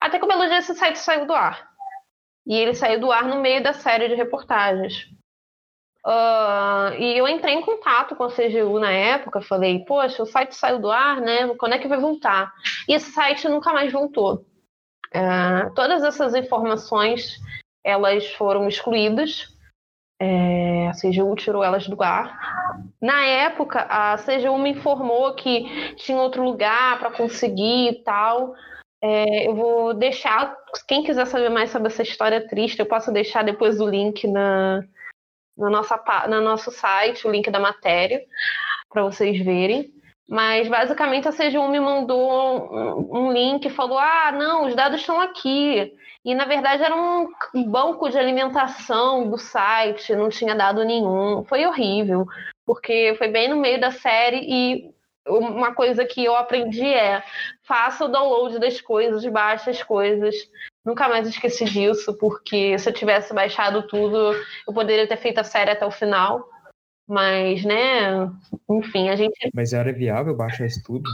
Até 0.00 0.18
que 0.18 0.24
um 0.24 0.28
belo 0.28 0.46
dia 0.46 0.58
esse 0.58 0.74
site 0.74 0.98
saiu 0.98 1.24
do 1.24 1.32
ar. 1.32 1.70
E 2.44 2.56
ele 2.56 2.74
saiu 2.74 2.98
do 2.98 3.12
ar 3.12 3.24
no 3.28 3.40
meio 3.40 3.62
da 3.62 3.72
série 3.72 4.08
de 4.08 4.16
reportagens. 4.16 5.08
Uh, 6.04 6.98
e 6.98 7.16
eu 7.16 7.28
entrei 7.28 7.54
em 7.54 7.62
contato 7.62 8.16
com 8.16 8.24
a 8.24 8.32
CGU 8.32 8.80
na 8.80 8.90
época, 8.90 9.40
falei, 9.40 9.84
poxa, 9.84 10.24
o 10.24 10.26
site 10.26 10.56
saiu 10.56 10.80
do 10.80 10.90
ar, 10.90 11.20
né? 11.20 11.54
Quando 11.54 11.74
é 11.74 11.78
que 11.78 11.86
vai 11.86 12.00
voltar? 12.00 12.52
E 12.88 12.94
esse 12.94 13.12
site 13.12 13.48
nunca 13.48 13.72
mais 13.72 13.92
voltou. 13.92 14.44
Uh, 15.14 15.72
todas 15.76 16.02
essas 16.02 16.34
informações 16.34 17.38
elas 17.84 18.26
foram 18.32 18.66
excluídas. 18.66 19.48
A 20.92 20.94
CGU 20.94 21.34
tirou 21.34 21.64
elas 21.64 21.88
do 21.88 22.02
ar. 22.02 22.38
Na 23.00 23.24
época, 23.24 23.80
a 23.88 24.16
CGU 24.18 24.58
me 24.58 24.70
informou 24.70 25.34
que 25.34 25.64
tinha 25.96 26.18
outro 26.18 26.42
lugar 26.42 26.98
para 26.98 27.10
conseguir 27.10 27.88
e 27.88 28.04
tal. 28.04 28.54
É, 29.00 29.48
eu 29.48 29.54
vou 29.56 29.94
deixar, 29.94 30.54
quem 30.86 31.02
quiser 31.02 31.26
saber 31.26 31.48
mais 31.48 31.70
sobre 31.70 31.88
essa 31.88 32.02
história 32.02 32.46
triste, 32.46 32.78
eu 32.78 32.86
posso 32.86 33.10
deixar 33.10 33.42
depois 33.42 33.80
o 33.80 33.88
link 33.88 34.28
na, 34.28 34.84
na 35.56 35.70
nossa, 35.70 36.00
no 36.28 36.40
nosso 36.42 36.70
site, 36.70 37.26
o 37.26 37.30
link 37.30 37.50
da 37.50 37.58
matéria, 37.58 38.22
para 38.90 39.02
vocês 39.02 39.42
verem. 39.42 39.90
Mas 40.28 40.68
basicamente 40.68 41.28
a 41.28 41.32
CGU 41.32 41.68
me 41.68 41.80
mandou 41.80 42.72
um, 42.72 43.26
um 43.26 43.32
link 43.32 43.66
e 43.66 43.70
falou: 43.70 43.98
ah, 43.98 44.32
não, 44.32 44.66
os 44.66 44.74
dados 44.74 45.00
estão 45.00 45.20
aqui. 45.20 45.92
E 46.24 46.34
na 46.34 46.44
verdade 46.44 46.82
era 46.84 46.94
um 46.94 47.28
banco 47.66 48.08
de 48.08 48.16
alimentação 48.18 49.28
do 49.28 49.36
site, 49.36 50.14
não 50.14 50.28
tinha 50.28 50.54
dado 50.54 50.84
nenhum. 50.84 51.44
Foi 51.44 51.66
horrível, 51.66 52.26
porque 52.64 53.14
foi 53.18 53.28
bem 53.28 53.48
no 53.48 53.56
meio 53.56 53.80
da 53.80 53.90
série 53.90 54.38
e 54.40 54.92
uma 55.26 55.74
coisa 55.74 56.04
que 56.04 56.24
eu 56.24 56.34
aprendi 56.34 56.86
é 56.86 57.22
faça 57.62 58.04
o 58.04 58.08
download 58.08 58.58
das 58.58 58.80
coisas, 58.80 59.24
baixe 59.26 59.70
as 59.70 59.82
coisas. 59.82 60.34
Nunca 60.84 61.08
mais 61.08 61.28
esqueci 61.28 61.64
disso, 61.64 62.16
porque 62.18 62.76
se 62.78 62.88
eu 62.88 62.92
tivesse 62.92 63.32
baixado 63.32 63.86
tudo, 63.86 64.34
eu 64.66 64.74
poderia 64.74 65.06
ter 65.06 65.16
feito 65.16 65.38
a 65.38 65.44
série 65.44 65.70
até 65.70 65.86
o 65.86 65.90
final. 65.90 66.48
Mas, 67.08 67.64
né, 67.64 68.30
enfim, 68.70 69.08
a 69.08 69.16
gente. 69.16 69.50
Mas 69.54 69.72
era 69.72 69.92
viável 69.92 70.36
baixar 70.36 70.66
isso 70.66 70.82
tudo? 70.84 71.10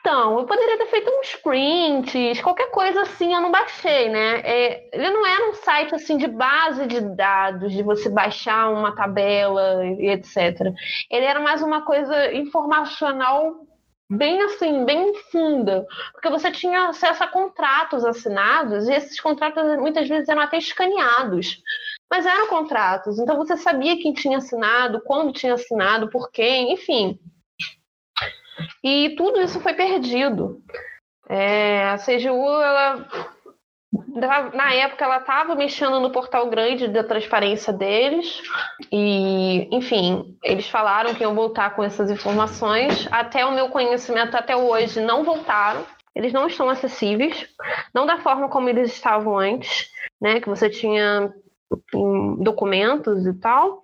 Então, 0.00 0.38
eu 0.38 0.46
poderia 0.46 0.78
ter 0.78 0.86
feito 0.86 1.10
uns 1.10 1.34
prints, 1.34 2.40
qualquer 2.40 2.70
coisa 2.70 3.02
assim, 3.02 3.34
eu 3.34 3.40
não 3.40 3.50
baixei, 3.50 4.08
né? 4.08 4.40
É, 4.44 4.88
ele 4.92 5.10
não 5.10 5.26
era 5.26 5.50
um 5.50 5.54
site 5.54 5.94
assim 5.96 6.16
de 6.16 6.28
base 6.28 6.86
de 6.86 7.00
dados, 7.00 7.72
de 7.72 7.82
você 7.82 8.08
baixar 8.08 8.70
uma 8.70 8.94
tabela 8.94 9.84
e 9.84 10.08
etc. 10.10 10.72
Ele 11.10 11.26
era 11.26 11.40
mais 11.40 11.60
uma 11.60 11.82
coisa 11.82 12.32
informacional 12.32 13.66
bem 14.08 14.40
assim, 14.42 14.84
bem 14.84 15.12
funda, 15.32 15.84
porque 16.12 16.30
você 16.30 16.50
tinha 16.52 16.88
acesso 16.88 17.24
a 17.24 17.28
contratos 17.28 18.04
assinados 18.04 18.86
e 18.86 18.92
esses 18.92 19.20
contratos 19.20 19.64
muitas 19.78 20.08
vezes 20.08 20.28
eram 20.28 20.42
até 20.42 20.58
escaneados. 20.58 21.60
Mas 22.10 22.24
eram 22.24 22.48
contratos, 22.48 23.18
então 23.18 23.36
você 23.36 23.56
sabia 23.56 24.00
quem 24.00 24.12
tinha 24.12 24.38
assinado, 24.38 25.02
quando 25.04 25.32
tinha 25.32 25.54
assinado, 25.54 26.08
por 26.08 26.30
quem, 26.30 26.72
enfim. 26.72 27.18
E 28.82 29.14
tudo 29.16 29.40
isso 29.40 29.60
foi 29.60 29.74
perdido. 29.74 30.62
É, 31.28 31.84
a 31.88 31.98
CGU, 31.98 32.62
ela, 32.62 33.08
na 34.54 34.72
época, 34.72 35.04
ela 35.04 35.18
estava 35.18 35.54
mexendo 35.54 36.00
no 36.00 36.10
portal 36.10 36.48
grande 36.48 36.88
da 36.88 37.02
transparência 37.02 37.72
deles. 37.72 38.40
E, 38.92 39.68
enfim, 39.72 40.36
eles 40.42 40.68
falaram 40.68 41.14
que 41.14 41.22
iam 41.22 41.34
voltar 41.34 41.74
com 41.74 41.82
essas 41.82 42.10
informações. 42.10 43.08
Até 43.10 43.44
o 43.44 43.52
meu 43.52 43.68
conhecimento, 43.68 44.36
até 44.36 44.56
hoje, 44.56 45.00
não 45.00 45.24
voltaram. 45.24 45.84
Eles 46.14 46.32
não 46.32 46.46
estão 46.46 46.70
acessíveis, 46.70 47.46
não 47.92 48.06
da 48.06 48.16
forma 48.18 48.48
como 48.48 48.70
eles 48.70 48.90
estavam 48.90 49.36
antes, 49.36 49.90
né? 50.18 50.40
Que 50.40 50.48
você 50.48 50.70
tinha 50.70 51.30
em 51.94 52.42
documentos 52.42 53.26
e 53.26 53.34
tal. 53.34 53.82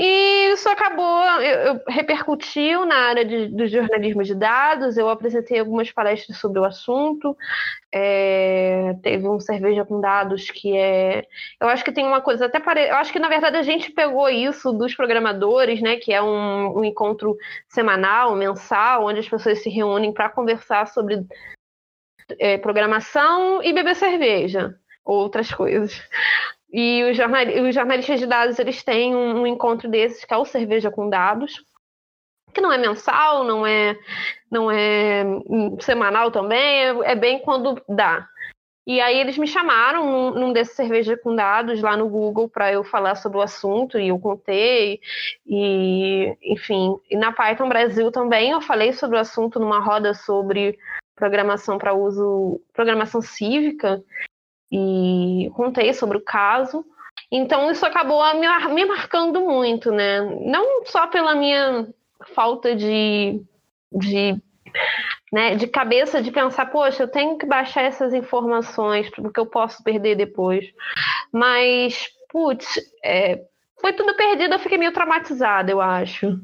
E 0.00 0.52
isso 0.52 0.68
acabou, 0.68 1.24
eu, 1.40 1.74
eu, 1.74 1.80
repercutiu 1.88 2.86
na 2.86 2.94
área 3.08 3.24
de, 3.24 3.48
do 3.48 3.66
jornalismo 3.66 4.22
de 4.22 4.32
dados, 4.32 4.96
eu 4.96 5.08
apresentei 5.08 5.58
algumas 5.58 5.90
palestras 5.90 6.38
sobre 6.38 6.60
o 6.60 6.64
assunto, 6.64 7.36
é, 7.92 8.94
teve 9.02 9.28
um 9.28 9.40
cerveja 9.40 9.84
com 9.84 10.00
dados 10.00 10.52
que 10.52 10.76
é. 10.76 11.24
Eu 11.60 11.68
acho 11.68 11.84
que 11.84 11.90
tem 11.90 12.06
uma 12.06 12.20
coisa 12.20 12.46
até 12.46 12.60
pare... 12.60 12.88
Eu 12.88 12.94
acho 12.94 13.12
que 13.12 13.18
na 13.18 13.28
verdade 13.28 13.56
a 13.56 13.62
gente 13.62 13.90
pegou 13.90 14.28
isso 14.28 14.72
dos 14.72 14.94
programadores, 14.94 15.82
né? 15.82 15.96
Que 15.96 16.12
é 16.12 16.22
um, 16.22 16.78
um 16.78 16.84
encontro 16.84 17.36
semanal, 17.68 18.36
mensal, 18.36 19.06
onde 19.06 19.18
as 19.18 19.28
pessoas 19.28 19.62
se 19.62 19.68
reúnem 19.68 20.12
para 20.12 20.28
conversar 20.28 20.86
sobre 20.86 21.26
é, 22.38 22.56
programação 22.58 23.62
e 23.64 23.72
beber 23.72 23.96
cerveja, 23.96 24.78
outras 25.04 25.52
coisas. 25.52 26.00
E 26.70 27.02
os, 27.04 27.16
jornal, 27.16 27.46
os 27.66 27.74
jornalistas 27.74 28.20
de 28.20 28.26
dados 28.26 28.58
eles 28.58 28.82
têm 28.82 29.14
um, 29.14 29.40
um, 29.40 29.46
encontro 29.46 29.88
desses 29.88 30.24
que 30.24 30.34
é 30.34 30.36
o 30.36 30.44
Cerveja 30.44 30.90
com 30.90 31.08
Dados, 31.08 31.64
que 32.52 32.60
não 32.60 32.72
é 32.72 32.78
mensal, 32.78 33.44
não 33.44 33.66
é, 33.66 33.96
não 34.50 34.70
é 34.70 35.24
semanal 35.80 36.30
também, 36.30 36.58
é, 36.58 37.12
é 37.12 37.14
bem 37.14 37.38
quando 37.40 37.82
dá. 37.88 38.28
E 38.86 39.02
aí 39.02 39.18
eles 39.18 39.36
me 39.36 39.46
chamaram 39.46 40.10
num, 40.10 40.30
num 40.30 40.52
desses 40.52 40.74
cerveja 40.74 41.14
com 41.14 41.36
dados 41.36 41.82
lá 41.82 41.94
no 41.94 42.08
Google 42.08 42.48
para 42.48 42.72
eu 42.72 42.82
falar 42.82 43.16
sobre 43.16 43.36
o 43.36 43.42
assunto 43.42 43.98
e 43.98 44.08
eu 44.08 44.18
contei. 44.18 44.98
E, 45.46 46.34
enfim, 46.42 46.98
e 47.10 47.14
na 47.14 47.30
Python 47.30 47.68
Brasil 47.68 48.10
também 48.10 48.50
eu 48.50 48.62
falei 48.62 48.94
sobre 48.94 49.18
o 49.18 49.20
assunto 49.20 49.60
numa 49.60 49.78
roda 49.78 50.14
sobre 50.14 50.78
programação 51.14 51.76
para 51.76 51.92
uso, 51.92 52.62
programação 52.72 53.20
cívica 53.20 54.02
e 54.70 55.50
contei 55.54 55.92
sobre 55.92 56.18
o 56.18 56.24
caso. 56.24 56.84
Então 57.30 57.70
isso 57.70 57.84
acabou 57.84 58.22
me, 58.34 58.46
me 58.74 58.84
marcando 58.86 59.40
muito, 59.40 59.90
né? 59.90 60.20
Não 60.20 60.84
só 60.86 61.06
pela 61.06 61.34
minha 61.34 61.86
falta 62.34 62.74
de, 62.74 63.42
de, 63.92 64.40
né, 65.32 65.54
de 65.54 65.66
cabeça 65.66 66.22
de 66.22 66.30
pensar, 66.30 66.66
poxa, 66.66 67.02
eu 67.02 67.08
tenho 67.08 67.36
que 67.38 67.46
baixar 67.46 67.82
essas 67.82 68.14
informações 68.14 69.10
porque 69.10 69.38
eu 69.38 69.46
posso 69.46 69.82
perder 69.82 70.16
depois. 70.16 70.64
Mas, 71.32 72.08
putz, 72.30 72.66
é, 73.04 73.42
foi 73.80 73.92
tudo 73.92 74.16
perdido, 74.16 74.54
eu 74.54 74.58
fiquei 74.58 74.78
meio 74.78 74.92
traumatizada, 74.92 75.70
eu 75.70 75.80
acho. 75.80 76.38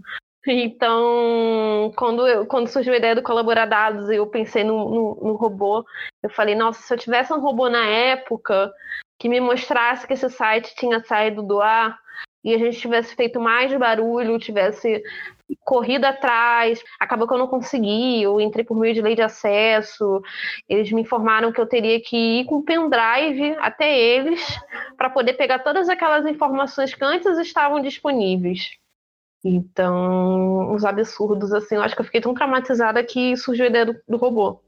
Então, 0.46 1.92
quando, 1.96 2.26
eu, 2.26 2.46
quando 2.46 2.68
surgiu 2.68 2.92
a 2.92 2.96
ideia 2.96 3.14
do 3.14 3.22
colaborar 3.22 3.66
dados 3.66 4.10
e 4.10 4.16
eu 4.16 4.26
pensei 4.26 4.62
no, 4.62 4.90
no, 4.90 5.14
no, 5.22 5.36
robô, 5.36 5.84
eu 6.22 6.28
falei, 6.28 6.54
nossa, 6.54 6.82
se 6.82 6.92
eu 6.92 6.98
tivesse 6.98 7.32
um 7.32 7.40
robô 7.40 7.68
na 7.68 7.86
época 7.86 8.70
que 9.18 9.28
me 9.28 9.40
mostrasse 9.40 10.06
que 10.06 10.12
esse 10.12 10.28
site 10.28 10.74
tinha 10.76 11.02
saído 11.02 11.42
do 11.42 11.60
ar 11.60 11.98
e 12.44 12.52
a 12.54 12.58
gente 12.58 12.78
tivesse 12.78 13.14
feito 13.14 13.40
mais 13.40 13.72
barulho, 13.74 14.38
tivesse 14.38 15.02
corrido 15.64 16.04
atrás, 16.04 16.82
acabou 17.00 17.26
que 17.26 17.32
eu 17.32 17.38
não 17.38 17.46
consegui, 17.46 18.22
eu 18.22 18.38
entrei 18.38 18.64
por 18.64 18.76
meio 18.78 18.92
de 18.92 19.00
lei 19.00 19.14
de 19.14 19.22
acesso, 19.22 20.20
eles 20.68 20.92
me 20.92 21.00
informaram 21.00 21.52
que 21.52 21.60
eu 21.60 21.66
teria 21.66 21.98
que 22.02 22.40
ir 22.40 22.44
com 22.44 22.62
pendrive 22.62 23.56
até 23.60 23.98
eles 23.98 24.42
para 24.96 25.08
poder 25.08 25.34
pegar 25.34 25.60
todas 25.60 25.88
aquelas 25.88 26.26
informações 26.26 26.94
que 26.94 27.04
antes 27.04 27.38
estavam 27.38 27.80
disponíveis. 27.80 28.76
Então, 29.44 30.72
uns 30.72 30.86
absurdos, 30.86 31.52
assim, 31.52 31.74
eu 31.74 31.82
acho 31.82 31.94
que 31.94 32.00
eu 32.00 32.04
fiquei 32.06 32.20
tão 32.20 32.32
traumatizada 32.32 33.04
que 33.04 33.36
surgiu 33.36 33.66
a 33.66 33.68
ideia 33.68 33.84
do, 33.84 33.94
do, 34.08 34.16
robô. 34.16 34.58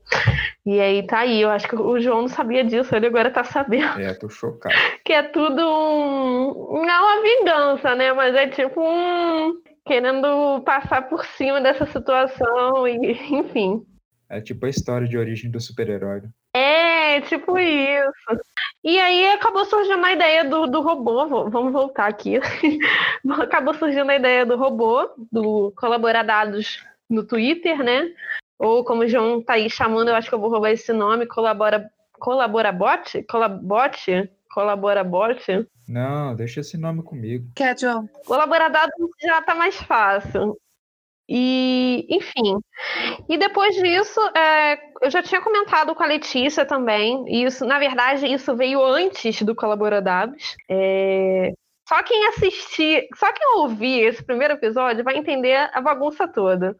E 0.66 0.78
aí 0.78 1.06
tá 1.06 1.20
aí, 1.20 1.40
eu 1.40 1.50
acho 1.50 1.66
que 1.66 1.74
o 1.74 1.98
João 1.98 2.22
não 2.22 2.28
sabia 2.28 2.62
disso, 2.62 2.94
ele 2.94 3.06
agora 3.06 3.30
tá 3.30 3.42
sabendo. 3.42 3.98
É, 3.98 4.12
tô 4.12 4.28
chocado. 4.28 4.74
Que 5.02 5.14
é 5.14 5.22
tudo 5.22 5.62
um. 5.62 6.82
Não 6.84 6.90
é 6.90 7.00
uma 7.00 7.22
vingança, 7.22 7.94
né? 7.94 8.12
Mas 8.12 8.34
é 8.34 8.48
tipo 8.48 8.82
um. 8.82 9.54
Querendo 9.86 10.60
passar 10.62 11.08
por 11.08 11.24
cima 11.24 11.60
dessa 11.60 11.86
situação, 11.86 12.86
e 12.86 13.12
enfim. 13.32 13.86
É 14.28 14.40
tipo 14.40 14.66
a 14.66 14.68
história 14.68 15.06
de 15.06 15.16
origem 15.16 15.50
do 15.50 15.60
super-herói. 15.60 16.22
Né? 16.22 16.30
É, 16.54 17.20
tipo 17.22 17.58
isso. 17.58 18.40
E 18.82 18.98
aí 18.98 19.32
acabou 19.32 19.64
surgindo 19.64 20.04
a 20.04 20.12
ideia 20.12 20.44
do, 20.44 20.66
do 20.66 20.80
robô, 20.80 21.26
vamos 21.48 21.72
voltar 21.72 22.06
aqui. 22.06 22.38
acabou 23.42 23.74
surgindo 23.74 24.10
a 24.10 24.16
ideia 24.16 24.46
do 24.46 24.56
robô, 24.56 25.08
do 25.30 25.72
colaborar 25.76 26.22
dados 26.22 26.82
no 27.08 27.24
Twitter, 27.24 27.82
né? 27.82 28.10
Ou 28.58 28.84
como 28.84 29.02
o 29.02 29.08
João 29.08 29.42
tá 29.42 29.54
aí 29.54 29.68
chamando, 29.68 30.08
eu 30.08 30.14
acho 30.14 30.28
que 30.28 30.34
eu 30.34 30.40
vou 30.40 30.50
roubar 30.50 30.70
esse 30.70 30.92
nome, 30.92 31.26
colabora, 31.26 31.90
colabora-bot? 32.12 33.22
Colabot? 33.24 34.30
Colabora-bot? 34.50 35.66
Não, 35.86 36.34
deixa 36.34 36.60
esse 36.60 36.76
nome 36.76 37.02
comigo. 37.02 37.48
Quer, 37.54 37.78
João? 37.78 38.08
Colaborar 38.24 38.68
dados 38.68 38.94
já 39.22 39.42
tá 39.42 39.54
mais 39.54 39.76
fácil. 39.76 40.56
E, 41.28 42.06
enfim. 42.08 42.58
E 43.28 43.36
depois 43.36 43.74
disso, 43.74 44.20
é, 44.36 44.78
eu 45.02 45.10
já 45.10 45.22
tinha 45.22 45.40
comentado 45.40 45.94
com 45.94 46.02
a 46.02 46.06
Letícia 46.06 46.64
também. 46.64 47.24
E 47.28 47.44
isso, 47.44 47.64
na 47.64 47.78
verdade, 47.78 48.26
isso 48.26 48.54
veio 48.56 48.84
antes 48.84 49.42
do 49.42 49.54
Colaboradados. 49.54 50.56
É, 50.70 51.52
só 51.88 52.02
quem 52.02 52.26
assistir, 52.28 53.08
só 53.14 53.32
quem 53.32 53.58
ouvir 53.58 54.06
esse 54.06 54.24
primeiro 54.24 54.54
episódio 54.54 55.04
vai 55.04 55.16
entender 55.16 55.70
a 55.72 55.80
bagunça 55.80 56.26
toda. 56.26 56.76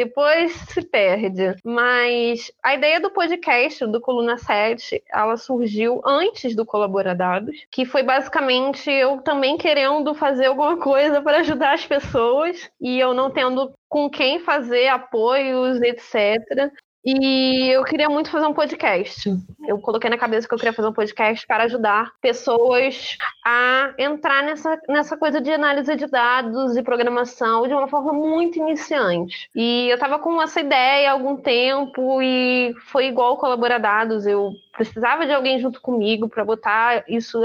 Depois 0.00 0.52
se 0.52 0.80
perde. 0.80 1.56
Mas 1.62 2.50
a 2.62 2.74
ideia 2.74 2.98
do 2.98 3.10
podcast, 3.10 3.84
do 3.86 4.00
Coluna 4.00 4.38
7, 4.38 5.02
ela 5.12 5.36
surgiu 5.36 6.00
antes 6.06 6.56
do 6.56 6.64
Colaboradados, 6.64 7.66
que 7.70 7.84
foi 7.84 8.02
basicamente 8.02 8.90
eu 8.90 9.20
também 9.20 9.58
querendo 9.58 10.14
fazer 10.14 10.46
alguma 10.46 10.78
coisa 10.78 11.20
para 11.20 11.40
ajudar 11.40 11.74
as 11.74 11.84
pessoas 11.84 12.70
e 12.80 12.98
eu 12.98 13.12
não 13.12 13.30
tendo 13.30 13.72
com 13.90 14.08
quem 14.08 14.40
fazer 14.40 14.88
apoios, 14.88 15.82
etc. 15.82 16.72
E 17.04 17.68
eu 17.68 17.82
queria 17.84 18.10
muito 18.10 18.30
fazer 18.30 18.46
um 18.46 18.52
podcast. 18.52 19.30
Eu 19.66 19.78
coloquei 19.78 20.10
na 20.10 20.18
cabeça 20.18 20.46
que 20.46 20.52
eu 20.52 20.58
queria 20.58 20.72
fazer 20.72 20.88
um 20.88 20.92
podcast 20.92 21.46
para 21.46 21.64
ajudar 21.64 22.12
pessoas 22.20 23.16
a 23.44 23.94
entrar 23.98 24.42
nessa, 24.42 24.78
nessa 24.86 25.16
coisa 25.16 25.40
de 25.40 25.50
análise 25.50 25.96
de 25.96 26.06
dados 26.06 26.76
e 26.76 26.82
programação 26.82 27.66
de 27.66 27.72
uma 27.72 27.88
forma 27.88 28.12
muito 28.12 28.58
iniciante. 28.58 29.48
E 29.54 29.88
eu 29.88 29.94
estava 29.94 30.18
com 30.18 30.42
essa 30.42 30.60
ideia 30.60 31.10
há 31.10 31.12
algum 31.12 31.36
tempo 31.36 32.20
e 32.20 32.74
foi 32.88 33.06
igual 33.06 33.38
colaborar 33.38 33.78
dados. 33.78 34.26
Eu 34.26 34.52
precisava 34.72 35.24
de 35.24 35.32
alguém 35.32 35.58
junto 35.58 35.80
comigo 35.80 36.28
para 36.28 36.44
botar 36.44 37.04
isso 37.08 37.40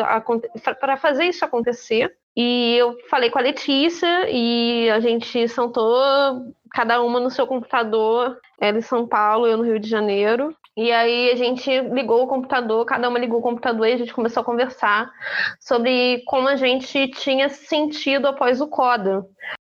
para 0.80 0.98
fazer 0.98 1.26
isso 1.26 1.46
acontecer. 1.46 2.14
E 2.36 2.76
eu 2.76 2.98
falei 3.10 3.30
com 3.30 3.40
a 3.40 3.42
Letícia 3.42 4.30
e 4.30 4.90
a 4.90 5.00
gente 5.00 5.48
sentou 5.48 6.54
cada 6.72 7.02
uma 7.02 7.20
no 7.20 7.32
seu 7.32 7.48
computador, 7.48 8.38
ela 8.60 8.78
em 8.78 8.82
São 8.82 9.08
Paulo, 9.08 9.48
eu 9.48 9.58
no 9.58 9.64
Rio 9.64 9.80
de 9.80 9.90
Janeiro. 9.90 10.54
E 10.78 10.92
aí 10.92 11.32
a 11.32 11.36
gente 11.38 11.70
ligou 11.94 12.24
o 12.24 12.28
computador, 12.28 12.86
cada 12.86 13.08
uma 13.08 13.18
ligou 13.18 13.40
o 13.40 13.44
computador 13.44 13.88
e 13.88 13.94
a 13.94 13.98
gente 13.98 14.14
começou 14.14 14.42
a 14.42 14.46
conversar 14.46 15.10
sobre 15.58 16.22
como 16.26 16.50
a 16.50 16.58
gente 16.58 17.08
tinha 17.08 17.48
sentido 17.48 18.28
após 18.28 18.60
o 18.60 18.68
CODA. 18.68 19.26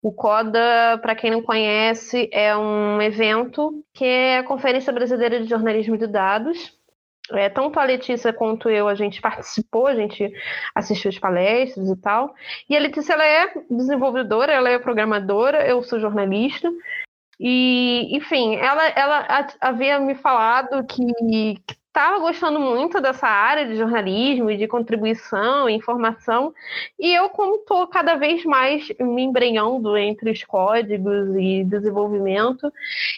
O 0.03 0.13
CODA, 0.13 0.99
para 1.01 1.15
quem 1.15 1.31
não 1.31 1.43
conhece, 1.43 2.29
é 2.33 2.55
um 2.55 3.01
evento 3.01 3.83
que 3.95 4.05
é 4.05 4.39
a 4.39 4.45
Conferência 4.45 4.93
Brasileira 4.93 5.41
de 5.41 5.49
Jornalismo 5.49 5.97
de 5.97 6.07
Dados, 6.07 6.73
é, 7.33 7.49
tanto 7.49 7.79
a 7.79 7.85
Letícia 7.85 8.33
quanto 8.33 8.69
eu, 8.69 8.89
a 8.89 8.95
gente 8.95 9.21
participou, 9.21 9.87
a 9.87 9.95
gente 9.95 10.33
assistiu 10.75 11.09
as 11.09 11.19
palestras 11.19 11.89
e 11.89 11.97
tal. 11.97 12.35
E 12.69 12.77
a 12.77 12.81
Letícia, 12.81 13.15
ela 13.15 13.27
é 13.27 13.53
desenvolvedora, 13.71 14.53
ela 14.53 14.71
é 14.71 14.79
programadora, 14.79 15.67
eu 15.67 15.83
sou 15.83 16.01
jornalista. 16.01 16.71
E, 17.39 18.15
enfim, 18.15 18.57
ela, 18.57 18.87
ela 18.89 19.49
havia 19.61 19.99
me 19.99 20.15
falado 20.15 20.85
que, 20.87 21.05
que 21.67 21.80
estava 22.01 22.19
gostando 22.19 22.59
muito 22.59 22.99
dessa 22.99 23.29
área 23.29 23.67
de 23.67 23.77
jornalismo 23.77 24.51
e 24.51 24.57
de 24.57 24.67
contribuição 24.67 25.69
e 25.69 25.75
informação, 25.75 26.55
e 26.99 27.13
eu, 27.13 27.29
como 27.29 27.57
estou 27.57 27.87
cada 27.87 28.17
vez 28.17 28.43
mais 28.43 28.91
me 28.99 29.23
embrenhando 29.23 29.95
entre 29.99 30.31
os 30.31 30.43
códigos 30.43 31.37
e 31.37 31.63
desenvolvimento, 31.65 32.73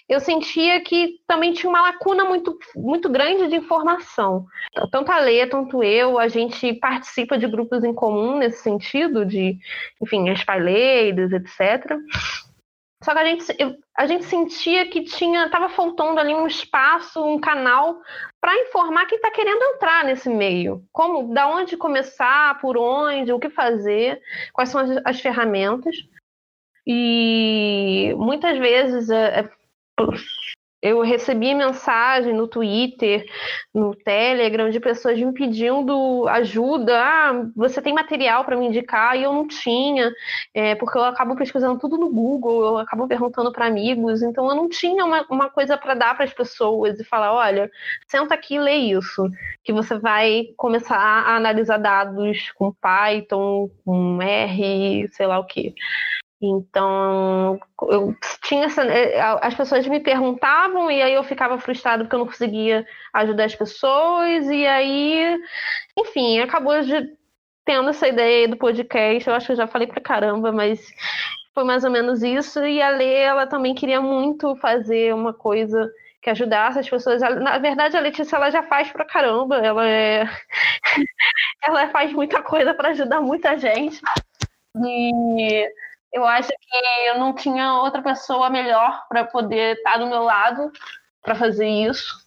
eu 0.08 0.18
sentia 0.18 0.80
que 0.80 1.20
também 1.28 1.52
tinha 1.52 1.70
uma 1.70 1.80
lacuna 1.80 2.24
muito, 2.24 2.58
muito 2.74 3.08
grande 3.08 3.48
de 3.48 3.56
informação. 3.56 4.46
Tanto 4.90 5.12
a 5.12 5.18
Lê, 5.20 5.46
tanto 5.46 5.82
eu, 5.84 6.18
a 6.18 6.26
gente 6.26 6.72
participa 6.74 7.38
de 7.38 7.46
grupos 7.46 7.84
em 7.84 7.94
comum 7.94 8.38
nesse 8.38 8.62
sentido, 8.62 9.24
de, 9.24 9.56
enfim, 10.00 10.28
as 10.28 10.40
etc. 10.40 11.96
Só 13.02 13.12
que 13.12 13.18
a 13.18 13.24
gente, 13.24 13.44
a 13.96 14.06
gente 14.06 14.24
sentia 14.24 14.88
que 14.88 15.02
tinha, 15.02 15.46
estava 15.46 15.68
faltando 15.68 16.20
ali 16.20 16.32
um 16.32 16.46
espaço, 16.46 17.22
um 17.24 17.40
canal 17.40 18.00
para 18.40 18.56
informar 18.62 19.06
quem 19.06 19.16
está 19.16 19.30
querendo 19.30 19.62
entrar 19.74 20.04
nesse 20.04 20.28
meio. 20.28 20.84
Como, 20.92 21.34
da 21.34 21.48
onde 21.48 21.76
começar, 21.76 22.60
por 22.60 22.76
onde, 22.78 23.32
o 23.32 23.40
que 23.40 23.50
fazer, 23.50 24.22
quais 24.52 24.68
são 24.68 24.80
as, 24.80 24.90
as 25.04 25.20
ferramentas. 25.20 25.96
E 26.86 28.14
muitas 28.16 28.56
vezes 28.58 29.10
é, 29.10 29.40
é 29.40 29.50
eu 30.82 31.00
recebi 31.00 31.54
mensagem 31.54 32.34
no 32.34 32.48
Twitter, 32.48 33.24
no 33.72 33.94
Telegram, 33.94 34.68
de 34.68 34.80
pessoas 34.80 35.16
me 35.16 35.32
pedindo 35.32 36.26
ajuda. 36.28 37.00
Ah, 37.00 37.46
você 37.54 37.80
tem 37.80 37.94
material 37.94 38.44
para 38.44 38.56
me 38.56 38.66
indicar? 38.66 39.16
E 39.16 39.22
eu 39.22 39.32
não 39.32 39.46
tinha, 39.46 40.12
é, 40.52 40.74
porque 40.74 40.98
eu 40.98 41.04
acabo 41.04 41.36
pesquisando 41.36 41.78
tudo 41.78 41.96
no 41.96 42.10
Google, 42.10 42.64
eu 42.64 42.78
acabo 42.78 43.06
perguntando 43.06 43.52
para 43.52 43.66
amigos, 43.66 44.22
então 44.22 44.48
eu 44.48 44.56
não 44.56 44.68
tinha 44.68 45.04
uma, 45.04 45.24
uma 45.30 45.48
coisa 45.48 45.78
para 45.78 45.94
dar 45.94 46.16
para 46.16 46.24
as 46.24 46.34
pessoas 46.34 46.98
e 46.98 47.04
falar: 47.04 47.32
olha, 47.32 47.70
senta 48.08 48.34
aqui 48.34 48.56
e 48.56 48.60
lê 48.60 48.74
isso, 48.74 49.30
que 49.62 49.72
você 49.72 49.96
vai 49.98 50.46
começar 50.56 50.96
a 50.96 51.36
analisar 51.36 51.78
dados 51.78 52.50
com 52.56 52.72
Python, 52.72 53.70
com 53.84 54.20
R, 54.20 55.08
sei 55.12 55.26
lá 55.26 55.38
o 55.38 55.46
que. 55.46 55.74
Então, 56.44 57.60
eu 57.82 58.16
tinha 58.42 58.64
essa, 58.64 58.82
é, 58.84 59.20
as 59.40 59.54
pessoas 59.54 59.86
me 59.86 60.00
perguntavam 60.00 60.90
e 60.90 61.00
aí 61.00 61.14
eu 61.14 61.22
ficava 61.22 61.56
frustrado 61.58 62.02
porque 62.04 62.16
eu 62.16 62.18
não 62.18 62.26
conseguia 62.26 62.84
ajudar 63.14 63.44
as 63.44 63.54
pessoas 63.54 64.48
e 64.50 64.66
aí, 64.66 65.38
enfim, 65.96 66.40
acabou 66.40 66.82
de, 66.82 67.16
tendo 67.64 67.90
essa 67.90 68.08
ideia 68.08 68.48
do 68.48 68.56
podcast. 68.56 69.28
Eu 69.28 69.34
acho 69.36 69.46
que 69.46 69.52
eu 69.52 69.56
já 69.56 69.66
falei 69.68 69.86
pra 69.86 70.00
caramba, 70.00 70.50
mas 70.50 70.80
foi 71.54 71.64
mais 71.64 71.84
ou 71.84 71.90
menos 71.90 72.22
isso. 72.22 72.64
E 72.64 72.82
a 72.82 72.90
Lê, 72.90 73.20
ela 73.20 73.46
também 73.46 73.74
queria 73.74 74.00
muito 74.00 74.56
fazer 74.56 75.14
uma 75.14 75.32
coisa 75.32 75.88
que 76.20 76.30
ajudasse 76.30 76.78
as 76.80 76.90
pessoas. 76.90 77.20
Na 77.20 77.58
verdade, 77.58 77.96
a 77.96 78.00
Letícia 78.00 78.36
ela 78.36 78.50
já 78.50 78.62
faz 78.64 78.90
pra 78.90 79.04
caramba. 79.04 79.58
Ela 79.58 79.88
é 79.88 80.24
ela 81.62 81.88
faz 81.90 82.12
muita 82.12 82.42
coisa 82.42 82.74
para 82.74 82.90
ajudar 82.90 83.20
muita 83.20 83.56
gente. 83.58 84.00
E 84.84 85.68
eu 86.12 86.24
acho 86.26 86.48
que 86.48 87.08
eu 87.08 87.18
não 87.18 87.34
tinha 87.34 87.74
outra 87.74 88.02
pessoa 88.02 88.50
melhor 88.50 89.06
para 89.08 89.24
poder 89.24 89.76
estar 89.76 89.98
do 89.98 90.06
meu 90.06 90.22
lado 90.22 90.70
para 91.22 91.34
fazer 91.34 91.68
isso. 91.68 92.22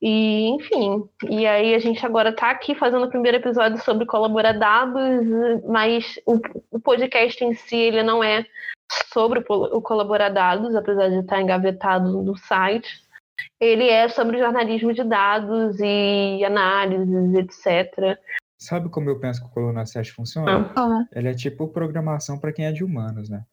E, 0.00 0.48
enfim, 0.48 1.08
e 1.30 1.46
aí 1.46 1.76
a 1.76 1.78
gente 1.78 2.04
agora 2.04 2.30
está 2.30 2.50
aqui 2.50 2.74
fazendo 2.74 3.04
o 3.04 3.08
primeiro 3.08 3.36
episódio 3.36 3.78
sobre 3.84 4.04
colaboradados, 4.04 5.62
mas 5.68 6.18
o, 6.26 6.40
o, 6.72 6.80
podcast 6.80 7.44
em 7.44 7.54
si 7.54 7.76
ele 7.76 8.02
não 8.02 8.22
é 8.22 8.44
sobre 9.12 9.44
o, 9.48 9.76
o 9.76 9.80
colaboradados, 9.80 10.74
apesar 10.74 11.08
de 11.08 11.20
estar 11.20 11.40
engavetado 11.40 12.20
no 12.20 12.36
site. 12.36 13.00
Ele 13.60 13.88
é 13.88 14.08
sobre 14.08 14.38
jornalismo 14.38 14.92
de 14.92 15.04
dados 15.04 15.78
e 15.78 16.44
análises, 16.44 17.34
etc. 17.34 18.18
Sabe 18.62 18.88
como 18.88 19.10
eu 19.10 19.18
penso 19.18 19.40
que 19.40 19.48
o 19.48 19.50
Coluna 19.50 19.84
7 19.84 20.12
funciona? 20.12 20.72
Ah. 20.76 21.04
Ele 21.10 21.28
é 21.28 21.34
tipo 21.34 21.66
programação 21.66 22.38
para 22.38 22.52
quem 22.52 22.64
é 22.64 22.70
de 22.70 22.84
humanos, 22.84 23.28
né? 23.28 23.44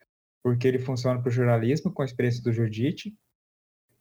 Porque 0.43 0.67
ele 0.67 0.77
funciona 0.77 1.19
para 1.19 1.29
o 1.29 1.31
jornalismo, 1.31 1.91
com 1.91 2.03
a 2.03 2.05
experiência 2.05 2.43
do 2.43 2.53
Judite. 2.53 3.17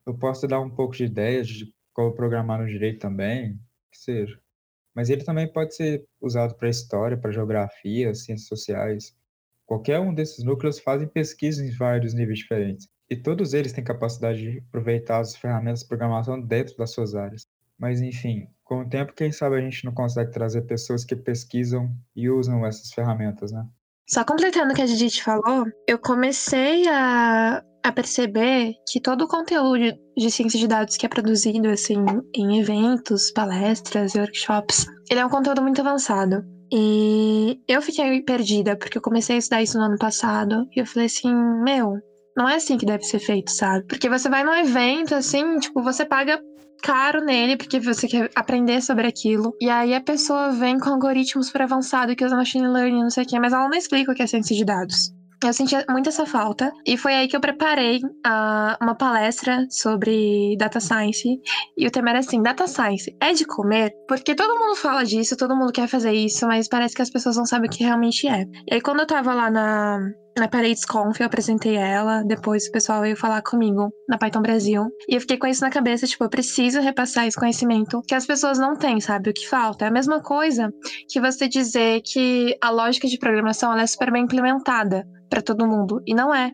Eu 0.04 0.14
posso 0.14 0.46
dar 0.46 0.60
um 0.60 0.68
pouco 0.68 0.94
de 0.94 1.04
ideia 1.04 1.42
de 1.42 1.72
como 1.94 2.12
programar 2.12 2.60
no 2.60 2.66
direito 2.66 3.00
também, 3.00 3.58
que 3.90 3.98
seja. 3.98 4.38
Mas 4.94 5.08
ele 5.08 5.24
também 5.24 5.50
pode 5.50 5.74
ser 5.74 6.04
usado 6.20 6.54
para 6.56 6.68
história, 6.68 7.16
para 7.16 7.32
geografia, 7.32 8.14
ciências 8.14 8.46
sociais. 8.46 9.16
Qualquer 9.64 10.00
um 10.00 10.12
desses 10.12 10.44
núcleos 10.44 10.78
fazem 10.78 11.08
pesquisa 11.08 11.64
em 11.64 11.70
vários 11.70 12.12
níveis 12.12 12.40
diferentes. 12.40 12.86
E 13.08 13.16
todos 13.16 13.54
eles 13.54 13.72
têm 13.72 13.82
capacidade 13.82 14.42
de 14.42 14.58
aproveitar 14.58 15.20
as 15.20 15.34
ferramentas 15.34 15.80
de 15.80 15.88
programação 15.88 16.38
dentro 16.38 16.76
das 16.76 16.90
suas 16.90 17.14
áreas. 17.14 17.46
Mas 17.78 18.02
enfim, 18.02 18.46
com 18.68 18.82
o 18.82 18.88
tempo, 18.88 19.14
quem 19.14 19.32
sabe 19.32 19.56
a 19.56 19.60
gente 19.60 19.84
não 19.84 19.94
consegue 19.94 20.30
trazer 20.30 20.62
pessoas 20.62 21.02
que 21.02 21.16
pesquisam 21.16 21.90
e 22.14 22.28
usam 22.28 22.66
essas 22.66 22.92
ferramentas, 22.92 23.50
né? 23.50 23.64
Só 24.06 24.24
completando 24.24 24.72
o 24.72 24.76
que 24.76 24.82
a 24.82 24.86
Judith 24.86 25.22
falou, 25.22 25.66
eu 25.86 25.98
comecei 25.98 26.86
a, 26.88 27.62
a 27.82 27.92
perceber 27.92 28.74
que 28.90 29.00
todo 29.00 29.22
o 29.22 29.28
conteúdo 29.28 29.98
de 30.16 30.30
ciência 30.30 30.58
de 30.58 30.68
dados 30.68 30.96
que 30.96 31.06
é 31.06 31.08
produzido 31.08 31.68
assim 31.68 32.04
em 32.34 32.60
eventos, 32.60 33.30
palestras 33.30 34.14
e 34.14 34.20
workshops, 34.20 34.86
ele 35.10 35.20
é 35.20 35.26
um 35.26 35.30
conteúdo 35.30 35.62
muito 35.62 35.80
avançado. 35.80 36.44
E 36.70 37.58
eu 37.66 37.80
fiquei 37.80 38.20
perdida, 38.22 38.76
porque 38.76 38.98
eu 38.98 39.02
comecei 39.02 39.36
a 39.36 39.38
estudar 39.38 39.62
isso 39.62 39.78
no 39.78 39.84
ano 39.84 39.98
passado, 39.98 40.68
e 40.76 40.80
eu 40.80 40.86
falei 40.86 41.06
assim, 41.06 41.34
meu, 41.64 41.94
não 42.36 42.46
é 42.46 42.56
assim 42.56 42.76
que 42.76 42.84
deve 42.84 43.04
ser 43.04 43.18
feito, 43.18 43.50
sabe? 43.50 43.86
Porque 43.86 44.10
você 44.10 44.28
vai 44.28 44.44
num 44.44 44.54
evento, 44.54 45.14
assim, 45.14 45.58
tipo, 45.58 45.82
você 45.82 46.04
paga 46.04 46.38
caro 46.82 47.24
nele, 47.24 47.56
porque 47.56 47.80
você 47.80 48.06
quer 48.06 48.30
aprender 48.34 48.80
sobre 48.82 49.06
aquilo. 49.06 49.54
E 49.60 49.68
aí 49.68 49.94
a 49.94 50.00
pessoa 50.00 50.50
vem 50.50 50.78
com 50.78 50.90
algoritmos 50.90 51.46
super 51.46 51.62
avançados 51.62 52.14
que 52.14 52.24
usa 52.24 52.36
machine 52.36 52.68
learning, 52.68 53.02
não 53.02 53.10
sei 53.10 53.24
o 53.24 53.26
quê, 53.26 53.38
mas 53.38 53.52
ela 53.52 53.68
não 53.68 53.76
explica 53.76 54.12
o 54.12 54.14
que 54.14 54.22
é 54.22 54.26
ciência 54.26 54.56
de 54.56 54.64
dados. 54.64 55.12
Eu 55.44 55.52
senti 55.52 55.76
muito 55.88 56.08
essa 56.08 56.26
falta. 56.26 56.72
E 56.84 56.96
foi 56.96 57.14
aí 57.14 57.28
que 57.28 57.36
eu 57.36 57.40
preparei 57.40 57.98
uh, 57.98 58.76
uma 58.82 58.96
palestra 58.96 59.66
sobre 59.70 60.56
data 60.58 60.80
science. 60.80 61.28
E 61.76 61.86
o 61.86 61.90
tema 61.90 62.10
era 62.10 62.18
assim: 62.18 62.42
data 62.42 62.66
science 62.66 63.14
é 63.20 63.32
de 63.32 63.44
comer? 63.44 63.92
Porque 64.08 64.34
todo 64.34 64.58
mundo 64.58 64.74
fala 64.74 65.04
disso, 65.04 65.36
todo 65.36 65.56
mundo 65.56 65.72
quer 65.72 65.86
fazer 65.86 66.12
isso, 66.12 66.46
mas 66.46 66.68
parece 66.68 66.94
que 66.94 67.02
as 67.02 67.10
pessoas 67.10 67.36
não 67.36 67.46
sabem 67.46 67.68
o 67.68 67.72
que 67.72 67.84
realmente 67.84 68.26
é. 68.26 68.44
E 68.68 68.74
aí, 68.74 68.80
quando 68.80 69.00
eu 69.00 69.06
tava 69.06 69.32
lá 69.32 69.48
na, 69.48 70.00
na 70.38 70.48
Parades 70.48 70.84
Conf, 70.84 71.20
eu 71.20 71.26
apresentei 71.26 71.76
ela, 71.76 72.22
depois 72.22 72.66
o 72.66 72.72
pessoal 72.72 73.00
veio 73.00 73.16
falar 73.16 73.42
comigo 73.42 73.90
na 74.08 74.18
Python 74.18 74.42
Brasil. 74.42 74.86
E 75.08 75.14
eu 75.14 75.20
fiquei 75.20 75.36
com 75.36 75.46
isso 75.46 75.62
na 75.62 75.70
cabeça, 75.70 76.06
tipo, 76.06 76.24
eu 76.24 76.28
preciso 76.28 76.80
repassar 76.80 77.26
esse 77.26 77.38
conhecimento 77.38 78.02
que 78.06 78.14
as 78.14 78.26
pessoas 78.26 78.58
não 78.58 78.76
têm, 78.76 79.00
sabe? 79.00 79.30
O 79.30 79.34
que 79.34 79.48
falta. 79.48 79.84
É 79.84 79.88
a 79.88 79.92
mesma 79.92 80.20
coisa 80.20 80.72
que 81.08 81.20
você 81.20 81.48
dizer 81.48 82.02
que 82.02 82.56
a 82.62 82.70
lógica 82.70 83.08
de 83.08 83.18
programação 83.18 83.72
ela 83.72 83.82
é 83.82 83.86
super 83.86 84.10
bem 84.12 84.24
implementada 84.24 85.06
para 85.28 85.42
todo 85.42 85.66
mundo. 85.66 86.00
E 86.06 86.14
não 86.14 86.34
é. 86.34 86.52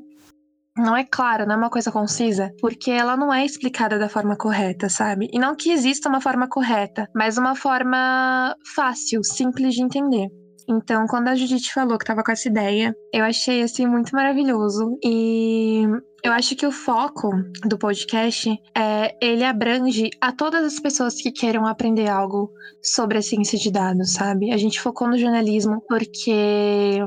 não 0.77 0.97
é 0.97 1.05
clara, 1.05 1.47
não 1.47 1.55
é 1.55 1.59
uma 1.59 1.70
coisa 1.70 1.92
concisa, 1.92 2.53
porque 2.61 2.90
ela 2.90 3.16
não 3.16 3.33
é 3.33 3.44
explicada 3.44 3.99
da 3.99 4.09
forma 4.09 4.37
correta, 4.37 4.88
sabe? 4.88 5.29
E 5.33 5.38
não 5.38 5.55
que 5.55 5.70
exista 5.70 6.09
uma 6.09 6.20
forma 6.20 6.49
correta, 6.49 7.09
mas 7.14 7.38
uma 7.38 7.55
forma 7.55 8.55
fácil, 8.75 9.23
simples 9.23 9.75
de 9.75 9.83
entender. 9.83 10.29
Então, 10.68 11.07
quando 11.07 11.29
a 11.29 11.35
Judite 11.35 11.72
falou 11.72 11.98
que 11.98 12.05
tava 12.05 12.22
com 12.22 12.33
essa 12.33 12.48
ideia, 12.48 12.96
eu 13.12 13.24
achei 13.24 13.62
assim 13.62 13.87
muito 13.87 14.14
maravilhoso 14.14 14.98
e 15.05 15.85
eu 16.22 16.33
acho 16.33 16.57
que 16.57 16.66
o 16.66 16.72
foco 16.72 17.31
do 17.66 17.77
podcast 17.77 18.50
é 18.77 19.14
ele 19.20 19.44
abrange 19.44 20.09
a 20.20 20.33
todas 20.33 20.64
as 20.64 20.81
pessoas 20.81 21.20
que 21.20 21.31
queiram 21.31 21.66
aprender 21.66 22.09
algo 22.09 22.50
sobre 22.83 23.18
a 23.18 23.22
ciência 23.22 23.59
de 23.59 23.70
dados, 23.70 24.12
sabe? 24.12 24.50
A 24.53 24.57
gente 24.57 24.81
focou 24.81 25.07
no 25.09 25.18
jornalismo 25.18 25.83
porque 25.87 26.98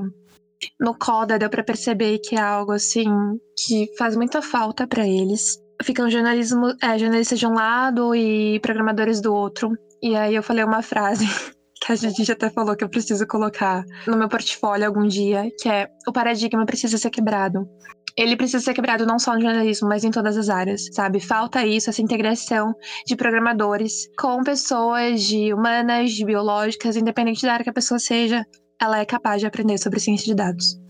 no 0.79 0.93
Coda 0.97 1.39
deu 1.39 1.49
para 1.49 1.63
perceber 1.63 2.19
que 2.19 2.35
é 2.35 2.41
algo 2.41 2.71
assim 2.71 3.07
que 3.55 3.91
faz 3.97 4.15
muita 4.15 4.41
falta 4.41 4.85
para 4.85 5.07
eles. 5.07 5.59
Ficam 5.83 6.09
jornalismo, 6.09 6.73
é, 6.81 6.97
jornalistas 6.97 7.39
de 7.39 7.47
um 7.47 7.53
lado 7.53 8.13
e 8.15 8.59
programadores 8.59 9.19
do 9.19 9.33
outro. 9.33 9.71
E 10.01 10.15
aí 10.15 10.35
eu 10.35 10.43
falei 10.43 10.63
uma 10.63 10.83
frase 10.83 11.25
que 11.79 11.91
a 11.91 11.95
gente 11.95 12.31
até 12.31 12.49
falou 12.49 12.75
que 12.75 12.83
eu 12.83 12.89
preciso 12.89 13.25
colocar 13.27 13.83
no 14.07 14.17
meu 14.17 14.27
portfólio 14.27 14.85
algum 14.87 15.07
dia, 15.07 15.49
que 15.59 15.69
é 15.69 15.87
o 16.07 16.11
paradigma 16.11 16.65
precisa 16.65 16.97
ser 16.97 17.09
quebrado. 17.09 17.67
Ele 18.15 18.35
precisa 18.35 18.63
ser 18.63 18.73
quebrado 18.73 19.05
não 19.05 19.19
só 19.19 19.35
no 19.35 19.41
jornalismo, 19.41 19.87
mas 19.87 20.03
em 20.03 20.09
todas 20.09 20.37
as 20.37 20.49
áreas, 20.49 20.87
sabe? 20.91 21.19
Falta 21.19 21.63
isso, 21.63 21.89
essa 21.89 22.01
integração 22.01 22.73
de 23.05 23.15
programadores 23.15 24.09
com 24.17 24.43
pessoas 24.43 25.21
de 25.21 25.53
humanas, 25.53 26.11
de 26.13 26.25
biológicas, 26.25 26.95
independente 26.95 27.43
da 27.43 27.53
área 27.53 27.63
que 27.63 27.69
a 27.69 27.73
pessoa 27.73 27.99
seja, 27.99 28.43
ela 28.81 28.99
é 28.99 29.05
capaz 29.05 29.39
de 29.39 29.45
aprender 29.45 29.77
sobre 29.77 29.99
ciência 29.99 30.25
de 30.25 30.35
dados. 30.35 30.86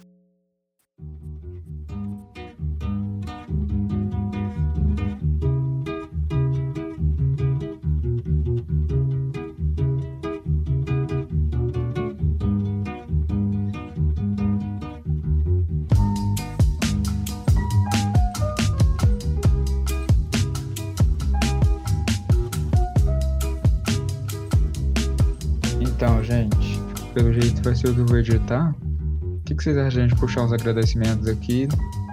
Então, 26.07 26.23
gente, 26.23 26.79
pelo 27.13 27.33
jeito 27.33 27.61
vai 27.61 27.75
ser 27.75 27.89
o 27.89 27.93
que 27.93 27.99
eu 27.99 28.05
vou 28.05 28.17
editar. 28.17 28.73
O 29.21 29.41
que, 29.43 29.53
que 29.53 29.61
vocês 29.61 29.77
acham 29.77 29.89
de 29.89 29.99
a 29.99 30.07
gente 30.07 30.17
puxar 30.17 30.43
uns 30.43 30.53
agradecimentos 30.53 31.27
aqui 31.27 31.67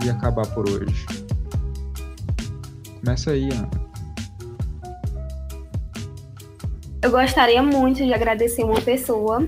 e 0.05 0.11
acabar 0.11 0.45
por 0.49 0.69
hoje? 0.69 1.07
Começa 2.99 3.31
aí, 3.31 3.49
Ana. 3.53 3.71
Eu 7.03 7.09
gostaria 7.13 7.63
muito 7.63 8.05
de 8.05 8.13
agradecer 8.13 8.65
uma 8.65 8.81
pessoa, 8.81 9.47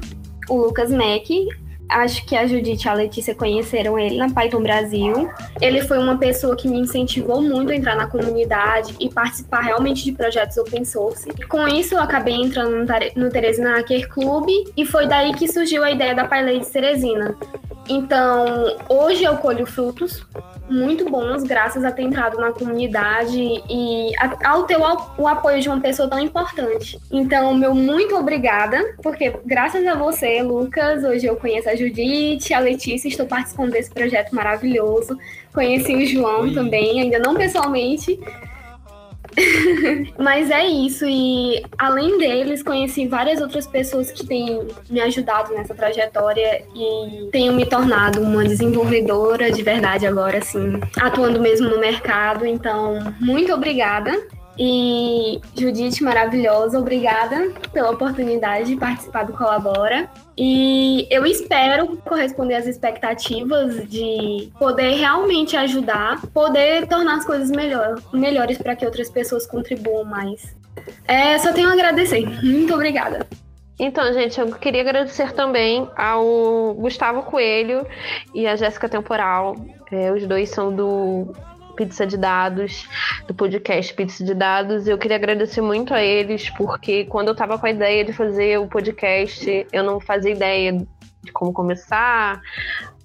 o 0.48 0.56
Lucas 0.56 0.92
Mack, 0.92 1.48
Acho 1.88 2.24
que 2.26 2.34
a 2.34 2.46
Judite 2.46 2.86
e 2.86 2.88
a 2.88 2.94
Letícia 2.94 3.34
conheceram 3.34 3.98
ele 3.98 4.16
na 4.16 4.28
Python 4.28 4.62
Brasil. 4.62 5.30
Ele 5.60 5.82
foi 5.82 5.98
uma 5.98 6.18
pessoa 6.18 6.56
que 6.56 6.68
me 6.68 6.78
incentivou 6.78 7.40
muito 7.40 7.70
a 7.72 7.76
entrar 7.76 7.94
na 7.94 8.06
comunidade 8.06 8.94
e 8.98 9.08
participar 9.08 9.60
realmente 9.60 10.04
de 10.04 10.12
projetos 10.12 10.56
open 10.56 10.84
source. 10.84 11.28
Com 11.48 11.66
isso, 11.68 11.94
eu 11.94 12.00
acabei 12.00 12.34
entrando 12.34 12.86
no 13.14 13.30
Teresina 13.30 13.76
Hacker 13.76 14.08
Club 14.08 14.48
e 14.76 14.84
foi 14.84 15.06
daí 15.06 15.32
que 15.34 15.46
surgiu 15.46 15.84
a 15.84 15.90
ideia 15.90 16.14
da 16.14 16.24
PyLady 16.24 16.66
Teresina. 16.66 17.36
Então, 17.88 18.76
hoje 18.88 19.24
eu 19.24 19.36
colho 19.36 19.64
frutos 19.64 20.26
muito 20.68 21.08
bons, 21.10 21.42
graças 21.42 21.84
a 21.84 21.92
ter 21.92 22.02
entrado 22.02 22.38
na 22.38 22.52
comunidade 22.52 23.38
e 23.38 24.12
ao 24.44 24.64
ter 24.64 24.76
o, 24.76 25.26
apoio 25.26 25.60
de 25.60 25.68
uma 25.68 25.80
pessoa 25.80 26.08
tão 26.08 26.18
importante. 26.18 26.98
Então, 27.10 27.54
meu 27.54 27.74
muito 27.74 28.16
obrigada, 28.16 28.78
porque 29.02 29.32
graças 29.44 29.86
a 29.86 29.94
você, 29.94 30.42
Lucas, 30.42 31.04
hoje 31.04 31.26
eu 31.26 31.36
conheço 31.36 31.68
a 31.68 31.76
Judite, 31.76 32.52
a 32.52 32.58
Letícia, 32.58 33.08
estou 33.08 33.26
participando 33.26 33.72
desse 33.72 33.90
projeto 33.90 34.34
maravilhoso. 34.34 35.18
Conheci 35.52 35.94
o 35.94 36.06
João 36.06 36.42
Oi. 36.42 36.54
também, 36.54 37.00
ainda 37.00 37.18
não 37.18 37.34
pessoalmente, 37.34 38.18
Mas 40.18 40.50
é 40.50 40.66
isso, 40.66 41.04
e 41.06 41.62
além 41.78 42.18
deles, 42.18 42.62
conheci 42.62 43.06
várias 43.06 43.40
outras 43.40 43.66
pessoas 43.66 44.10
que 44.10 44.26
têm 44.26 44.66
me 44.88 45.00
ajudado 45.00 45.52
nessa 45.54 45.74
trajetória 45.74 46.62
e 46.74 47.28
tenho 47.30 47.52
me 47.52 47.66
tornado 47.66 48.20
uma 48.20 48.44
desenvolvedora 48.44 49.50
de 49.50 49.62
verdade 49.62 50.06
agora, 50.06 50.38
assim, 50.38 50.80
atuando 51.00 51.40
mesmo 51.40 51.68
no 51.68 51.78
mercado. 51.78 52.46
Então, 52.46 53.14
muito 53.20 53.52
obrigada. 53.52 54.12
E 54.58 55.40
Judite, 55.54 56.02
maravilhosa, 56.02 56.78
obrigada 56.78 57.52
pela 57.72 57.90
oportunidade 57.90 58.70
de 58.70 58.76
participar 58.76 59.24
do 59.24 59.32
Colabora. 59.32 60.08
E 60.36 61.06
eu 61.10 61.26
espero 61.26 61.96
corresponder 61.98 62.54
às 62.54 62.66
expectativas 62.66 63.88
de 63.88 64.50
poder 64.58 64.94
realmente 64.94 65.56
ajudar, 65.56 66.20
poder 66.28 66.86
tornar 66.86 67.16
as 67.16 67.24
coisas 67.24 67.50
melhor, 67.50 68.00
melhores 68.12 68.58
para 68.58 68.74
que 68.74 68.84
outras 68.84 69.10
pessoas 69.10 69.46
contribuam 69.46 70.04
mais. 70.04 70.54
É, 71.06 71.38
só 71.38 71.52
tenho 71.52 71.68
a 71.68 71.72
agradecer. 71.72 72.26
Muito 72.42 72.72
obrigada. 72.74 73.26
Então, 73.78 74.10
gente, 74.14 74.40
eu 74.40 74.50
queria 74.54 74.80
agradecer 74.80 75.32
também 75.32 75.86
ao 75.96 76.74
Gustavo 76.74 77.22
Coelho 77.24 77.86
e 78.34 78.46
a 78.46 78.56
Jéssica 78.56 78.88
Temporal. 78.88 79.54
É, 79.92 80.10
os 80.10 80.26
dois 80.26 80.48
são 80.48 80.74
do 80.74 81.34
Pizza 81.76 82.06
de 82.06 82.16
Dados, 82.16 82.88
do 83.28 83.34
podcast 83.34 83.92
Pizza 83.94 84.24
de 84.24 84.34
Dados. 84.34 84.88
Eu 84.88 84.96
queria 84.96 85.16
agradecer 85.16 85.60
muito 85.60 85.92
a 85.92 86.02
eles, 86.02 86.48
porque 86.50 87.04
quando 87.04 87.28
eu 87.28 87.32
estava 87.32 87.58
com 87.58 87.66
a 87.66 87.70
ideia 87.70 88.04
de 88.04 88.12
fazer 88.12 88.58
o 88.58 88.66
podcast, 88.66 89.66
eu 89.70 89.84
não 89.84 90.00
fazia 90.00 90.32
ideia 90.32 90.72
de 91.22 91.32
como 91.32 91.52
começar, 91.52 92.40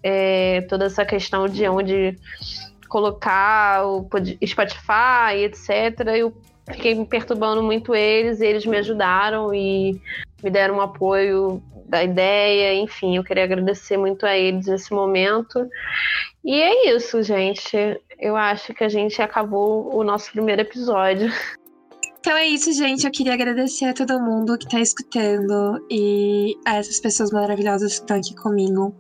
é, 0.02 0.62
toda 0.62 0.86
essa 0.86 1.06
questão 1.06 1.48
de 1.48 1.68
onde 1.68 2.18
colocar 2.88 3.86
o 3.86 4.08
Spotify, 4.46 5.44
etc. 5.44 6.08
Eu 6.16 6.34
fiquei 6.72 6.96
me 6.96 7.06
perturbando 7.06 7.62
muito 7.62 7.94
eles, 7.94 8.40
e 8.40 8.46
eles 8.46 8.66
me 8.66 8.78
ajudaram 8.78 9.54
e 9.54 10.02
me 10.42 10.50
deram 10.50 10.78
um 10.78 10.82
apoio 10.82 11.62
da 11.92 12.02
ideia, 12.02 12.74
enfim, 12.76 13.18
eu 13.18 13.24
queria 13.24 13.44
agradecer 13.44 13.98
muito 13.98 14.26
a 14.26 14.38
eles 14.38 14.66
nesse 14.66 14.94
momento. 14.94 15.68
E 16.44 16.60
é 16.62 16.96
isso, 16.96 17.22
gente. 17.22 17.78
Eu 18.22 18.38
acho 18.38 18.74
que 18.74 18.84
a 18.84 18.90
gente 18.90 19.20
acabou 19.20 19.94
o 19.96 20.04
nosso 20.04 20.32
primeiro 20.32 20.62
episódio. 20.62 21.34
Então 22.20 22.38
é 22.38 22.46
isso, 22.48 22.72
gente. 22.72 23.04
Eu 23.04 23.12
queria 23.12 23.34
agradecer 23.34 23.86
a 23.86 23.94
todo 23.96 24.22
mundo 24.22 24.56
que 24.56 24.66
está 24.66 24.80
escutando 24.80 25.84
e 25.90 26.56
a 26.68 26.76
essas 26.78 27.00
pessoas 27.00 27.32
maravilhosas 27.32 27.96
que 27.96 28.02
estão 28.02 28.18
aqui 28.18 28.36
comigo. 28.36 28.96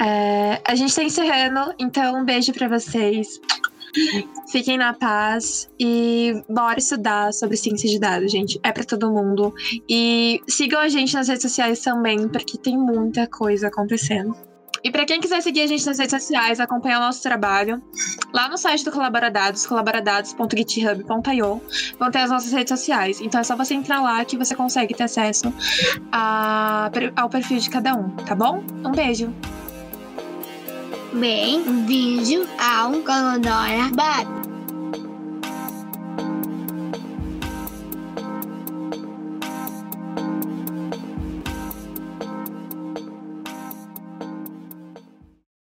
É, 0.00 0.58
a 0.66 0.74
gente 0.74 0.88
está 0.88 1.02
encerrando, 1.02 1.74
então 1.78 2.18
um 2.18 2.24
beijo 2.24 2.54
para 2.54 2.66
vocês. 2.66 3.38
Fiquem 4.50 4.78
na 4.78 4.94
paz 4.94 5.68
e 5.78 6.42
bora 6.48 6.78
estudar 6.78 7.34
sobre 7.34 7.56
ciência 7.56 7.88
de 7.88 7.98
dados, 7.98 8.32
gente. 8.32 8.58
É 8.62 8.72
para 8.72 8.84
todo 8.84 9.12
mundo. 9.12 9.52
E 9.86 10.40
sigam 10.48 10.80
a 10.80 10.88
gente 10.88 11.12
nas 11.12 11.28
redes 11.28 11.42
sociais 11.42 11.80
também, 11.80 12.28
porque 12.28 12.56
tem 12.56 12.78
muita 12.78 13.26
coisa 13.26 13.68
acontecendo. 13.68 14.34
E 14.82 14.90
para 14.90 15.04
quem 15.04 15.20
quiser 15.20 15.40
seguir 15.42 15.62
a 15.62 15.66
gente 15.66 15.84
nas 15.86 15.98
redes 15.98 16.22
sociais, 16.22 16.60
acompanhar 16.60 16.98
o 16.98 17.02
nosso 17.02 17.22
trabalho, 17.22 17.82
lá 18.32 18.48
no 18.48 18.56
site 18.56 18.84
do 18.84 18.92
Colaboradados, 18.92 19.66
colaboradados.github.io, 19.66 21.62
vão 21.98 22.10
ter 22.10 22.18
as 22.18 22.30
nossas 22.30 22.52
redes 22.52 22.70
sociais. 22.78 23.20
Então 23.20 23.40
é 23.40 23.44
só 23.44 23.56
você 23.56 23.74
entrar 23.74 24.00
lá 24.00 24.24
que 24.24 24.36
você 24.36 24.54
consegue 24.54 24.94
ter 24.94 25.04
acesso 25.04 25.52
a, 26.12 26.90
ao 27.16 27.28
perfil 27.28 27.58
de 27.58 27.70
cada 27.70 27.94
um, 27.94 28.08
tá 28.10 28.34
bom? 28.34 28.62
Um 28.84 28.92
beijo! 28.92 29.32
Bem-vindo 31.12 32.46
ao 32.58 32.92
Colodora 32.92 33.90
Bad. 33.94 34.57